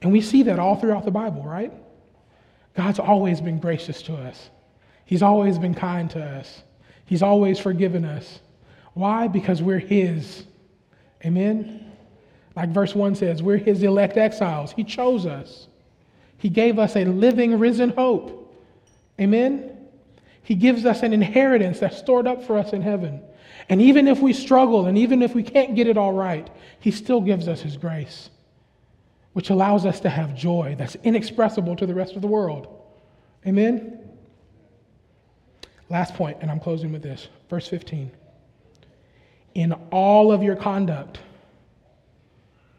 And 0.02 0.12
we 0.12 0.20
see 0.20 0.42
that 0.44 0.59
all 0.59 0.76
throughout 0.76 1.04
the 1.04 1.11
Bible, 1.11 1.42
right? 1.42 1.72
God's 2.74 2.98
always 2.98 3.40
been 3.40 3.59
gracious 3.59 4.02
to 4.02 4.14
us. 4.14 4.50
He's 5.04 5.22
always 5.22 5.59
been 5.59 5.74
kind 5.74 6.11
to 6.11 6.22
us. 6.22 6.62
He's 7.04 7.22
always 7.22 7.59
forgiven 7.59 8.04
us. 8.04 8.40
Why? 8.94 9.28
Because 9.28 9.62
we're 9.62 9.78
His. 9.78 10.44
Amen? 11.24 11.92
Like 12.56 12.70
verse 12.70 12.94
1 12.94 13.14
says, 13.14 13.42
we're 13.42 13.59
His 13.59 13.82
elect 13.82 14.16
exiles. 14.16 14.72
He 14.72 14.85
chose 14.85 15.26
us, 15.26 15.68
He 16.38 16.48
gave 16.48 16.78
us 16.78 16.96
a 16.96 17.04
living, 17.04 17.59
risen 17.59 17.90
hope. 17.90 18.42
Amen? 19.20 19.76
He 20.46 20.54
gives 20.54 20.87
us 20.87 21.02
an 21.02 21.12
inheritance 21.12 21.80
that's 21.80 21.98
stored 21.98 22.28
up 22.28 22.44
for 22.44 22.56
us 22.56 22.72
in 22.72 22.80
heaven. 22.80 23.20
And 23.68 23.82
even 23.82 24.06
if 24.06 24.20
we 24.20 24.32
struggle 24.32 24.87
and 24.87 24.96
even 24.96 25.20
if 25.20 25.35
we 25.35 25.42
can't 25.42 25.74
get 25.74 25.88
it 25.88 25.96
all 25.96 26.12
right, 26.12 26.48
He 26.78 26.92
still 26.92 27.20
gives 27.20 27.48
us 27.48 27.61
His 27.61 27.76
grace, 27.76 28.30
which 29.32 29.50
allows 29.50 29.85
us 29.85 29.98
to 30.00 30.09
have 30.09 30.37
joy 30.37 30.76
that's 30.78 30.94
inexpressible 31.02 31.74
to 31.74 31.85
the 31.85 31.96
rest 31.96 32.14
of 32.14 32.22
the 32.22 32.28
world. 32.28 32.68
Amen? 33.44 33.98
Last 35.90 36.14
point, 36.14 36.37
and 36.40 36.48
I'm 36.48 36.61
closing 36.61 36.92
with 36.92 37.02
this. 37.02 37.26
Verse 37.50 37.66
15. 37.66 38.12
In 39.54 39.72
all 39.90 40.30
of 40.30 40.44
your 40.44 40.54
conduct, 40.54 41.18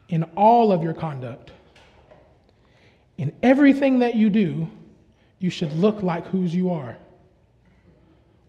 in 0.08 0.24
all 0.38 0.72
of 0.72 0.84
your 0.84 0.94
conduct, 0.94 1.52
in 3.18 3.34
everything 3.44 4.00
that 4.00 4.16
you 4.16 4.30
do, 4.30 4.70
you 5.40 5.50
should 5.50 5.74
look 5.74 6.02
like 6.02 6.26
whose 6.28 6.56
you 6.56 6.70
are. 6.70 6.96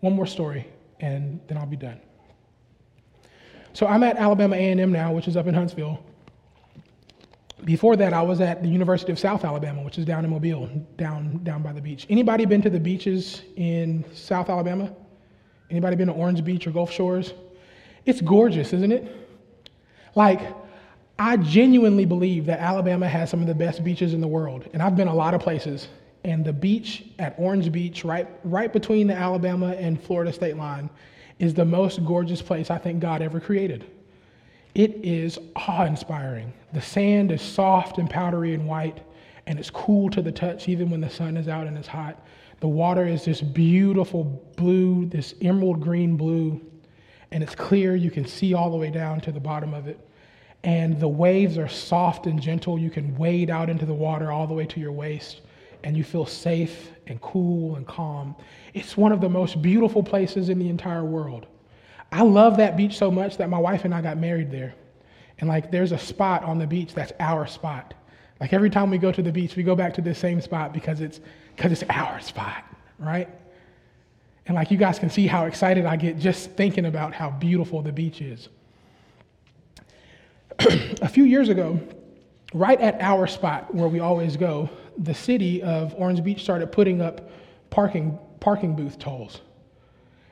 One 0.01 0.15
more 0.15 0.27
story, 0.27 0.67
and 1.01 1.41
then 1.49 1.59
I'll 1.59 1.67
be 1.67 1.77
done. 1.77 2.01
So 3.73 3.87
I'm 3.87 4.03
at 4.03 4.17
Alabama 4.17 4.57
A&M 4.57 4.93
now, 4.93 5.13
which 5.13 5.29
is 5.29 5.37
up 5.37 5.47
in 5.47 5.55
Huntsville. 5.55 6.03
Before 7.65 7.97
that, 7.97 8.13
I 8.13 8.23
was 8.23 8.41
at 8.41 8.63
the 8.63 8.69
University 8.69 9.11
of 9.11 9.19
South 9.19 9.45
Alabama, 9.45 9.83
which 9.83 9.99
is 9.99 10.05
down 10.05 10.25
in 10.25 10.31
Mobile, 10.31 10.69
down, 10.97 11.43
down 11.43 11.63
by 11.63 11.73
the 11.73 11.81
beach. 11.81 12.07
Anybody 12.09 12.45
been 12.45 12.63
to 12.63 12.71
the 12.71 12.79
beaches 12.79 13.43
in 13.57 14.05
South 14.15 14.49
Alabama? 14.49 14.93
Anybody 15.71 15.97
been 15.97 16.07
to 16.09 16.15
Orange 16.15 16.45
Beach 16.45 16.67
or 16.67 16.71
Gulf 16.71 16.93
Shores? 16.93 17.35
It's 18.07 18.21
gorgeous, 18.21 18.73
isn't 18.73 18.93
it? 18.93 19.15
Like, 20.15 20.41
I 21.19 21.37
genuinely 21.37 22.05
believe 22.05 22.47
that 22.47 22.61
Alabama 22.61 23.09
has 23.09 23.29
some 23.29 23.41
of 23.41 23.49
the 23.49 23.55
best 23.55 23.83
beaches 23.83 24.15
in 24.15 24.21
the 24.21 24.29
world. 24.29 24.69
And 24.73 24.81
I've 24.81 24.97
been 24.97 25.09
a 25.09 25.15
lot 25.15 25.35
of 25.35 25.41
places. 25.41 25.89
And 26.29 26.45
the 26.45 26.53
beach 26.53 27.07
at 27.19 27.35
Orange 27.39 27.73
Beach, 27.73 28.05
right, 28.05 28.29
right 28.45 28.71
between 28.71 29.07
the 29.07 29.15
Alabama 29.15 29.69
and 29.69 29.99
Florida 29.99 30.31
state 30.31 30.59
line, 30.59 30.91
is 31.39 31.55
the 31.55 31.65
most 31.65 32.05
gorgeous 32.05 32.43
place 32.43 32.71
I 32.71 32.77
think 32.77 33.01
God 33.01 33.23
ever 33.23 33.41
created. 33.41 33.87
It 34.75 35.03
is 35.03 35.39
awe 35.57 35.87
inspiring. 35.87 36.53
The 36.75 36.83
sand 36.83 37.33
is 37.33 37.41
soft 37.41 37.97
and 37.97 38.11
powdery 38.11 38.53
and 38.53 38.67
white, 38.67 39.01
and 39.47 39.59
it's 39.59 39.71
cool 39.71 40.11
to 40.11 40.21
the 40.21 40.31
touch 40.31 40.69
even 40.69 40.91
when 40.91 41.01
the 41.01 41.09
sun 41.09 41.39
is 41.39 41.49
out 41.49 41.67
and 41.67 41.79
it's 41.79 41.89
hot. 41.89 42.23
The 42.61 42.69
water 42.69 43.07
is 43.07 43.25
this 43.25 43.41
beautiful 43.41 44.25
blue, 44.59 45.07
this 45.07 45.35
emerald 45.41 45.81
green 45.81 46.19
blue, 46.19 46.61
and 47.31 47.43
it's 47.43 47.55
clear. 47.55 47.97
You 47.97 48.11
can 48.11 48.27
see 48.27 48.53
all 48.53 48.71
the 48.71 48.77
way 48.77 48.91
down 48.91 49.23
to 49.23 49.33
the 49.33 49.41
bottom 49.41 49.73
of 49.73 49.89
it. 49.89 49.99
And 50.63 51.01
the 51.01 51.09
waves 51.09 51.57
are 51.57 51.69
soft 51.69 52.27
and 52.27 52.39
gentle. 52.39 52.79
You 52.79 52.91
can 52.91 53.17
wade 53.17 53.49
out 53.49 53.71
into 53.71 53.87
the 53.87 53.95
water 53.95 54.31
all 54.31 54.47
the 54.47 54.53
way 54.53 54.67
to 54.67 54.79
your 54.79 54.93
waist, 54.93 55.41
and 55.85 55.97
you 55.97 56.05
feel 56.05 56.27
safe 56.27 56.91
and 57.07 57.21
cool 57.21 57.77
and 57.77 57.87
calm. 57.87 58.35
It's 58.75 58.97
one 58.97 59.13
of 59.13 59.21
the 59.21 59.29
most 59.29 59.63
beautiful 59.63 60.03
places 60.03 60.49
in 60.49 60.59
the 60.59 60.69
entire 60.69 61.05
world. 61.05 61.47
I 62.11 62.23
love 62.23 62.57
that 62.57 62.77
beach 62.77 62.97
so 62.97 63.11
much 63.11 63.37
that 63.37 63.51
my 63.51 63.59
wife 63.59 63.85
and 63.85 63.95
I 63.95 64.01
got 64.01 64.17
married 64.17 64.51
there. 64.51 64.75
And 65.39 65.49
like 65.49 65.71
there's 65.71 65.93
a 65.93 65.99
spot 65.99 66.43
on 66.43 66.59
the 66.59 66.67
beach 66.67 66.95
that's 66.95 67.13
our 67.21 67.47
spot. 67.47 67.95
Like 68.41 68.53
every 68.53 68.71
time 68.71 68.91
we 68.91 68.99
go 68.99 69.13
to 69.13 69.23
the 69.23 69.33
beach, 69.33 69.57
we 69.57 69.63
go 69.63 69.75
back 69.75 69.95
to 69.95 70.01
the 70.01 70.15
same 70.15 70.41
spot 70.41 70.73
because 70.73 71.01
it's 71.01 71.21
because 71.57 71.73
it's 71.73 71.85
our 71.91 72.21
spot, 72.21 72.65
right? 72.99 73.29
And 74.47 74.55
like 74.55 74.71
you 74.71 74.79
guys 74.79 74.99
can 74.99 75.11
see 75.11 75.27
how 75.27 75.45
excited 75.45 75.85
I 75.85 75.97
get 75.97 76.19
just 76.19 76.53
thinking 76.53 76.87
about 76.87 77.13
how 77.13 77.31
beautiful 77.31 77.83
the 77.83 77.93
beach 77.93 78.21
is. 78.21 78.49
a 81.03 81.09
few 81.09 81.25
years 81.25 81.49
ago, 81.49 81.79
right 82.55 82.81
at 82.81 83.01
our 83.01 83.27
spot 83.27 83.75
where 83.75 83.89
we 83.89 84.01
always 84.01 84.37
go, 84.37 84.71
the 84.99 85.15
city 85.15 85.63
of 85.63 85.95
Orange 85.97 86.23
Beach 86.23 86.43
started 86.43 86.73
putting 86.73 87.01
up 87.01 87.31
parking 87.71 88.19
parking 88.41 88.77
booth 88.77 88.99
tolls. 88.99 89.41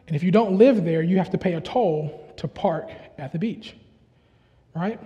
And 0.07 0.15
if 0.15 0.23
you 0.23 0.31
don't 0.31 0.59
live 0.59 0.85
there, 0.85 1.03
you 1.03 1.19
have 1.19 1.31
to 1.31 1.39
pay 1.39 1.55
a 1.55 1.61
toll 1.61 2.33
to 2.37 2.47
park 2.47 2.91
at 3.19 3.33
the 3.33 3.39
beach, 3.39 3.75
right? 4.75 5.01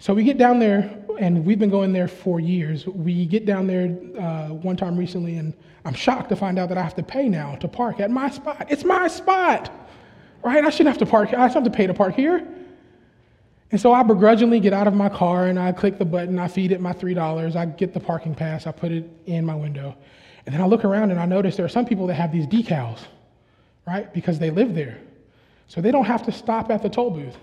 So 0.00 0.14
we 0.14 0.24
get 0.24 0.38
down 0.38 0.58
there, 0.58 0.98
and 1.18 1.44
we've 1.44 1.58
been 1.58 1.70
going 1.70 1.92
there 1.92 2.08
for 2.08 2.40
years. 2.40 2.86
We 2.86 3.26
get 3.26 3.46
down 3.46 3.66
there 3.66 3.96
uh, 4.20 4.48
one 4.48 4.76
time 4.76 4.96
recently, 4.96 5.36
and 5.36 5.54
I'm 5.84 5.94
shocked 5.94 6.28
to 6.30 6.36
find 6.36 6.58
out 6.58 6.68
that 6.68 6.78
I 6.78 6.82
have 6.82 6.96
to 6.96 7.02
pay 7.02 7.28
now 7.28 7.56
to 7.56 7.68
park 7.68 8.00
at 8.00 8.10
my 8.10 8.30
spot. 8.30 8.66
It's 8.68 8.84
my 8.84 9.08
spot, 9.08 9.72
right? 10.42 10.64
I 10.64 10.70
shouldn't 10.70 10.88
have 10.88 10.98
to 10.98 11.06
park. 11.06 11.28
I 11.28 11.48
shouldn't 11.48 11.54
have 11.54 11.72
to 11.72 11.76
pay 11.76 11.86
to 11.86 11.94
park 11.94 12.14
here. 12.14 12.46
And 13.70 13.80
so 13.80 13.92
I 13.92 14.02
begrudgingly 14.02 14.60
get 14.60 14.72
out 14.72 14.86
of 14.86 14.94
my 14.94 15.08
car 15.08 15.46
and 15.46 15.58
I 15.58 15.72
click 15.72 15.98
the 15.98 16.04
button. 16.04 16.38
I 16.38 16.48
feed 16.48 16.72
it 16.72 16.80
my 16.80 16.92
three 16.92 17.14
dollars. 17.14 17.54
I 17.54 17.66
get 17.66 17.92
the 17.92 18.00
parking 18.00 18.34
pass. 18.34 18.66
I 18.66 18.72
put 18.72 18.92
it 18.92 19.08
in 19.26 19.44
my 19.44 19.54
window, 19.54 19.94
and 20.46 20.54
then 20.54 20.62
I 20.62 20.66
look 20.66 20.84
around 20.84 21.10
and 21.10 21.20
I 21.20 21.26
notice 21.26 21.56
there 21.56 21.66
are 21.66 21.68
some 21.68 21.86
people 21.86 22.06
that 22.06 22.14
have 22.14 22.32
these 22.32 22.46
decals 22.46 23.00
right? 23.88 24.12
Because 24.12 24.38
they 24.38 24.50
live 24.50 24.74
there. 24.74 24.98
So 25.66 25.80
they 25.80 25.90
don't 25.90 26.04
have 26.04 26.24
to 26.24 26.32
stop 26.32 26.70
at 26.70 26.82
the 26.82 26.90
toll 26.90 27.10
booth. 27.10 27.36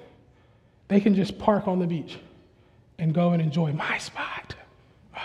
They 0.88 1.00
can 1.00 1.16
just 1.16 1.40
park 1.40 1.68
on 1.68 1.80
the 1.80 1.88
beach 1.88 2.20
and 3.00 3.14
go 3.14 3.32
and 3.32 3.42
enjoy 3.42 3.74
my 3.74 3.98
spot. 3.98 4.56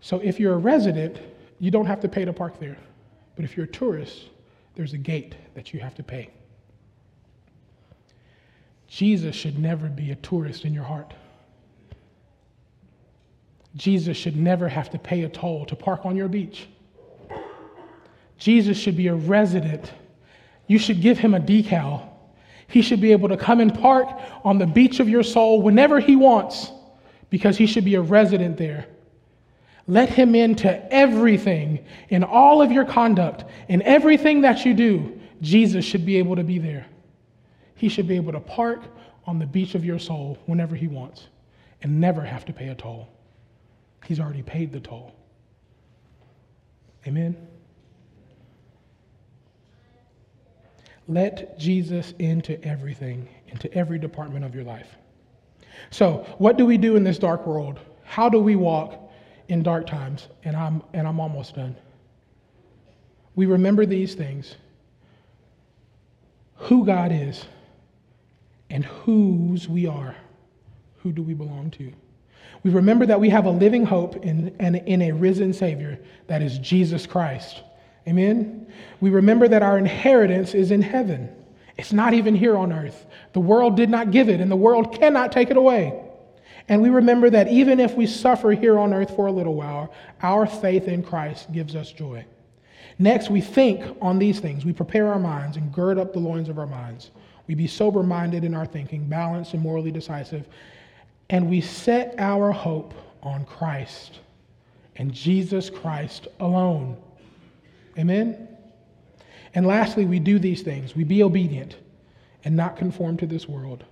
So 0.00 0.20
if 0.20 0.40
you're 0.40 0.54
a 0.54 0.58
resident, 0.58 1.18
you 1.58 1.70
don't 1.70 1.84
have 1.84 2.00
to 2.00 2.08
pay 2.08 2.24
to 2.24 2.32
park 2.32 2.58
there. 2.58 2.78
But 3.36 3.44
if 3.44 3.58
you're 3.58 3.66
a 3.66 3.68
tourist, 3.68 4.30
there's 4.78 4.92
a 4.92 4.98
gate 4.98 5.34
that 5.54 5.74
you 5.74 5.80
have 5.80 5.96
to 5.96 6.04
pay. 6.04 6.30
Jesus 8.86 9.34
should 9.34 9.58
never 9.58 9.88
be 9.88 10.12
a 10.12 10.14
tourist 10.14 10.64
in 10.64 10.72
your 10.72 10.84
heart. 10.84 11.12
Jesus 13.74 14.16
should 14.16 14.36
never 14.36 14.68
have 14.68 14.88
to 14.90 14.98
pay 14.98 15.24
a 15.24 15.28
toll 15.28 15.66
to 15.66 15.74
park 15.74 16.06
on 16.06 16.14
your 16.14 16.28
beach. 16.28 16.68
Jesus 18.38 18.78
should 18.78 18.96
be 18.96 19.08
a 19.08 19.14
resident. 19.16 19.92
You 20.68 20.78
should 20.78 21.00
give 21.00 21.18
him 21.18 21.34
a 21.34 21.40
decal. 21.40 22.10
He 22.68 22.80
should 22.80 23.00
be 23.00 23.10
able 23.10 23.28
to 23.30 23.36
come 23.36 23.58
and 23.58 23.74
park 23.74 24.08
on 24.44 24.58
the 24.58 24.66
beach 24.66 25.00
of 25.00 25.08
your 25.08 25.24
soul 25.24 25.60
whenever 25.60 25.98
he 25.98 26.14
wants 26.14 26.70
because 27.30 27.58
he 27.58 27.66
should 27.66 27.84
be 27.84 27.96
a 27.96 28.00
resident 28.00 28.56
there. 28.56 28.86
Let 29.88 30.10
him 30.10 30.34
into 30.34 30.92
everything, 30.92 31.84
in 32.10 32.22
all 32.22 32.60
of 32.60 32.70
your 32.70 32.84
conduct, 32.84 33.44
in 33.68 33.80
everything 33.82 34.42
that 34.42 34.66
you 34.66 34.74
do. 34.74 35.18
Jesus 35.40 35.84
should 35.84 36.04
be 36.04 36.18
able 36.18 36.36
to 36.36 36.44
be 36.44 36.58
there. 36.58 36.86
He 37.74 37.88
should 37.88 38.06
be 38.06 38.16
able 38.16 38.32
to 38.32 38.40
park 38.40 38.82
on 39.26 39.38
the 39.38 39.46
beach 39.46 39.74
of 39.74 39.84
your 39.84 39.98
soul 39.98 40.38
whenever 40.44 40.76
he 40.76 40.88
wants 40.88 41.28
and 41.82 42.00
never 42.00 42.22
have 42.22 42.44
to 42.44 42.52
pay 42.52 42.68
a 42.68 42.74
toll. 42.74 43.08
He's 44.04 44.20
already 44.20 44.42
paid 44.42 44.72
the 44.72 44.80
toll. 44.80 45.14
Amen? 47.06 47.34
Let 51.06 51.58
Jesus 51.58 52.12
into 52.18 52.62
everything, 52.62 53.26
into 53.48 53.72
every 53.72 53.98
department 53.98 54.44
of 54.44 54.54
your 54.54 54.64
life. 54.64 54.96
So, 55.90 56.26
what 56.36 56.58
do 56.58 56.66
we 56.66 56.76
do 56.76 56.96
in 56.96 57.04
this 57.04 57.18
dark 57.18 57.46
world? 57.46 57.80
How 58.04 58.28
do 58.28 58.38
we 58.38 58.56
walk 58.56 59.07
in 59.48 59.62
dark 59.62 59.86
times? 59.86 60.28
And 60.44 60.56
I'm, 60.56 60.82
and 60.92 61.06
I'm 61.06 61.20
almost 61.20 61.54
done. 61.54 61.76
We 63.34 63.46
remember 63.46 63.86
these 63.86 64.14
things 64.14 64.56
who 66.56 66.84
God 66.84 67.12
is 67.12 67.44
and 68.70 68.84
whose 68.84 69.68
we 69.68 69.86
are. 69.86 70.16
Who 70.98 71.12
do 71.12 71.22
we 71.22 71.34
belong 71.34 71.70
to? 71.72 71.92
We 72.62 72.70
remember 72.70 73.06
that 73.06 73.20
we 73.20 73.30
have 73.30 73.46
a 73.46 73.50
living 73.50 73.84
hope 73.84 74.16
in, 74.24 74.48
in, 74.58 74.74
in 74.74 75.02
a 75.02 75.12
risen 75.12 75.52
Savior, 75.52 75.98
that 76.26 76.42
is 76.42 76.58
Jesus 76.58 77.06
Christ. 77.06 77.62
Amen? 78.06 78.66
We 79.00 79.10
remember 79.10 79.46
that 79.48 79.62
our 79.62 79.78
inheritance 79.78 80.54
is 80.54 80.70
in 80.70 80.82
heaven. 80.82 81.30
It's 81.76 81.92
not 81.92 82.14
even 82.14 82.34
here 82.34 82.56
on 82.56 82.72
earth. 82.72 83.06
The 83.32 83.40
world 83.40 83.76
did 83.76 83.88
not 83.88 84.10
give 84.10 84.28
it, 84.28 84.40
and 84.40 84.50
the 84.50 84.56
world 84.56 84.98
cannot 84.98 85.30
take 85.30 85.50
it 85.50 85.56
away. 85.56 86.07
And 86.68 86.82
we 86.82 86.90
remember 86.90 87.30
that 87.30 87.48
even 87.48 87.80
if 87.80 87.94
we 87.94 88.06
suffer 88.06 88.52
here 88.52 88.78
on 88.78 88.92
earth 88.92 89.16
for 89.16 89.26
a 89.26 89.32
little 89.32 89.54
while, 89.54 89.92
our 90.22 90.46
faith 90.46 90.86
in 90.86 91.02
Christ 91.02 91.50
gives 91.52 91.74
us 91.74 91.90
joy. 91.90 92.24
Next, 92.98 93.30
we 93.30 93.40
think 93.40 93.96
on 94.02 94.18
these 94.18 94.40
things. 94.40 94.64
We 94.64 94.72
prepare 94.72 95.08
our 95.08 95.18
minds 95.18 95.56
and 95.56 95.72
gird 95.72 95.98
up 95.98 96.12
the 96.12 96.18
loins 96.18 96.48
of 96.48 96.58
our 96.58 96.66
minds. 96.66 97.10
We 97.46 97.54
be 97.54 97.66
sober 97.66 98.02
minded 98.02 98.44
in 98.44 98.54
our 98.54 98.66
thinking, 98.66 99.08
balanced 99.08 99.54
and 99.54 99.62
morally 99.62 99.90
decisive. 99.90 100.46
And 101.30 101.48
we 101.48 101.60
set 101.60 102.14
our 102.18 102.52
hope 102.52 102.92
on 103.22 103.44
Christ 103.44 104.18
and 104.96 105.12
Jesus 105.12 105.70
Christ 105.70 106.28
alone. 106.40 106.96
Amen? 107.96 108.48
And 109.54 109.66
lastly, 109.66 110.04
we 110.04 110.18
do 110.18 110.38
these 110.38 110.62
things. 110.62 110.94
We 110.94 111.04
be 111.04 111.22
obedient 111.22 111.76
and 112.44 112.56
not 112.56 112.76
conform 112.76 113.16
to 113.18 113.26
this 113.26 113.48
world. 113.48 113.84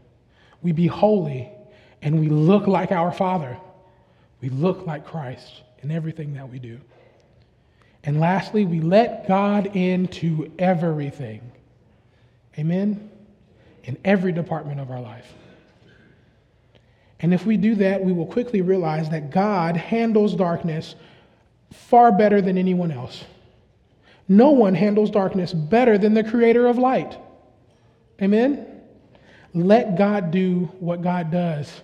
We 0.63 0.73
be 0.73 0.87
holy 0.87 1.51
and 2.07 2.21
we 2.21 2.29
look 2.29 2.69
like 2.69 2.93
our 2.93 3.11
Father. 3.11 3.59
We 4.41 4.49
look 4.49 4.87
like 4.87 5.05
Christ 5.05 5.63
in 5.83 5.91
everything 5.91 6.35
that 6.35 6.49
we 6.49 6.61
do. 6.61 6.81
And 8.05 8.21
lastly, 8.21 8.65
we 8.65 8.81
let 8.81 9.27
God 9.27 9.75
into 9.75 10.53
everything. 10.57 11.51
Amen? 12.57 13.11
In 13.83 13.99
every 14.05 14.31
department 14.31 14.79
of 14.79 14.93
our 14.93 15.01
life. 15.01 15.27
And 17.19 17.35
if 17.35 17.45
we 17.45 17.57
do 17.57 17.75
that, 17.75 18.05
we 18.05 18.13
will 18.13 18.27
quickly 18.27 18.61
realize 18.61 19.11
that 19.11 19.33
God 19.33 19.77
handles 19.77 20.37
darkness 20.37 20.95
far 21.73 22.13
better 22.13 22.41
than 22.41 22.57
anyone 22.57 22.93
else. 22.93 23.25
No 24.29 24.51
one 24.51 24.77
handles 24.77 25.11
darkness 25.11 25.53
better 25.53 25.99
than 25.99 26.15
the 26.15 26.23
creator 26.23 26.69
of 26.69 26.79
light. 26.79 27.19
Amen? 28.23 28.65
Let 29.53 29.99
God 29.99 30.31
do 30.31 30.71
what 30.79 31.03
God 31.03 31.33
does 31.33 31.83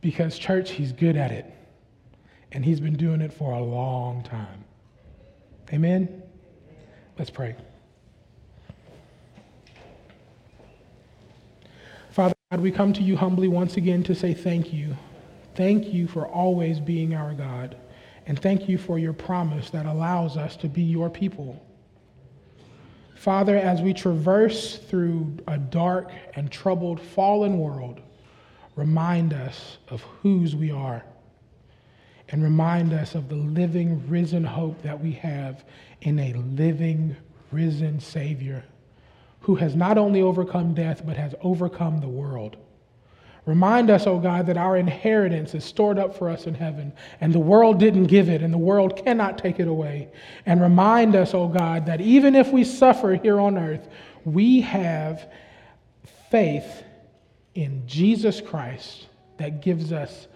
because, 0.00 0.38
church, 0.38 0.70
He's 0.70 0.92
good 0.92 1.16
at 1.16 1.30
it. 1.30 1.52
And 2.52 2.64
He's 2.64 2.80
been 2.80 2.96
doing 2.96 3.20
it 3.20 3.32
for 3.32 3.52
a 3.52 3.62
long 3.62 4.22
time. 4.22 4.64
Amen? 5.72 6.22
Let's 7.18 7.30
pray. 7.30 7.56
Father 12.10 12.34
God, 12.50 12.60
we 12.60 12.70
come 12.70 12.92
to 12.94 13.02
you 13.02 13.16
humbly 13.16 13.48
once 13.48 13.76
again 13.76 14.02
to 14.04 14.14
say 14.14 14.34
thank 14.34 14.72
you. 14.72 14.96
Thank 15.54 15.92
you 15.92 16.06
for 16.06 16.26
always 16.26 16.80
being 16.80 17.14
our 17.14 17.34
God. 17.34 17.76
And 18.26 18.40
thank 18.40 18.68
you 18.68 18.78
for 18.78 18.98
your 18.98 19.12
promise 19.12 19.70
that 19.70 19.86
allows 19.86 20.36
us 20.36 20.56
to 20.58 20.68
be 20.68 20.82
your 20.82 21.10
people. 21.10 21.64
Father, 23.16 23.56
as 23.56 23.82
we 23.82 23.92
traverse 23.92 24.78
through 24.78 25.36
a 25.48 25.58
dark 25.58 26.12
and 26.34 26.50
troubled, 26.50 27.00
fallen 27.00 27.58
world, 27.58 28.00
remind 28.78 29.34
us 29.34 29.78
of 29.88 30.00
whose 30.22 30.54
we 30.54 30.70
are 30.70 31.04
and 32.28 32.44
remind 32.44 32.92
us 32.92 33.16
of 33.16 33.28
the 33.28 33.34
living, 33.34 34.08
risen 34.08 34.44
hope 34.44 34.80
that 34.82 35.00
we 35.00 35.10
have 35.10 35.64
in 36.02 36.16
a 36.20 36.32
living, 36.34 37.16
risen 37.50 37.98
Savior 37.98 38.62
who 39.40 39.56
has 39.56 39.74
not 39.74 39.98
only 39.98 40.22
overcome 40.22 40.74
death, 40.74 41.02
but 41.04 41.16
has 41.16 41.34
overcome 41.42 42.00
the 42.00 42.08
world. 42.08 42.56
Remind 43.46 43.90
us, 43.90 44.06
oh 44.06 44.18
God, 44.18 44.46
that 44.46 44.56
our 44.56 44.76
inheritance 44.76 45.54
is 45.54 45.64
stored 45.64 45.98
up 45.98 46.16
for 46.16 46.28
us 46.28 46.46
in 46.46 46.54
heaven, 46.54 46.92
and 47.20 47.32
the 47.32 47.38
world 47.40 47.80
didn't 47.80 48.04
give 48.04 48.28
it, 48.28 48.42
and 48.42 48.54
the 48.54 48.58
world 48.58 49.04
cannot 49.04 49.38
take 49.38 49.58
it 49.58 49.66
away. 49.66 50.08
And 50.46 50.60
remind 50.60 51.16
us, 51.16 51.34
oh 51.34 51.48
God, 51.48 51.86
that 51.86 52.00
even 52.00 52.36
if 52.36 52.52
we 52.52 52.62
suffer 52.62 53.14
here 53.14 53.40
on 53.40 53.58
earth, 53.58 53.88
we 54.24 54.60
have 54.60 55.26
faith 56.30 56.84
in 57.58 57.82
Jesus 57.88 58.40
Christ 58.40 59.08
that 59.38 59.60
gives 59.60 59.92
us 59.92 60.28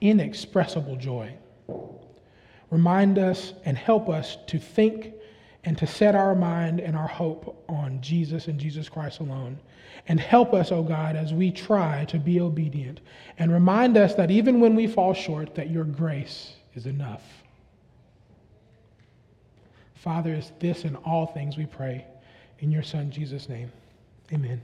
inexpressible 0.00 0.96
joy. 0.96 1.30
Remind 2.70 3.18
us 3.18 3.52
and 3.66 3.76
help 3.76 4.08
us 4.08 4.38
to 4.46 4.58
think 4.58 5.12
and 5.64 5.76
to 5.76 5.86
set 5.86 6.14
our 6.14 6.34
mind 6.34 6.80
and 6.80 6.96
our 6.96 7.06
hope 7.06 7.62
on 7.68 8.00
Jesus 8.00 8.48
and 8.48 8.58
Jesus 8.58 8.88
Christ 8.88 9.20
alone. 9.20 9.58
And 10.08 10.18
help 10.18 10.54
us, 10.54 10.72
O 10.72 10.76
oh 10.76 10.82
God, 10.82 11.16
as 11.16 11.34
we 11.34 11.50
try 11.50 12.06
to 12.06 12.18
be 12.18 12.40
obedient. 12.40 13.00
And 13.38 13.52
remind 13.52 13.98
us 13.98 14.14
that 14.14 14.30
even 14.30 14.58
when 14.58 14.74
we 14.74 14.86
fall 14.86 15.12
short, 15.12 15.54
that 15.56 15.68
your 15.68 15.84
grace 15.84 16.54
is 16.74 16.86
enough. 16.86 17.22
Father, 19.96 20.32
is 20.32 20.50
this 20.60 20.84
in 20.84 20.96
all 20.96 21.26
things 21.26 21.58
we 21.58 21.66
pray. 21.66 22.06
In 22.60 22.70
your 22.70 22.82
Son, 22.82 23.10
Jesus' 23.10 23.50
name. 23.50 23.70
Amen. 24.32 24.62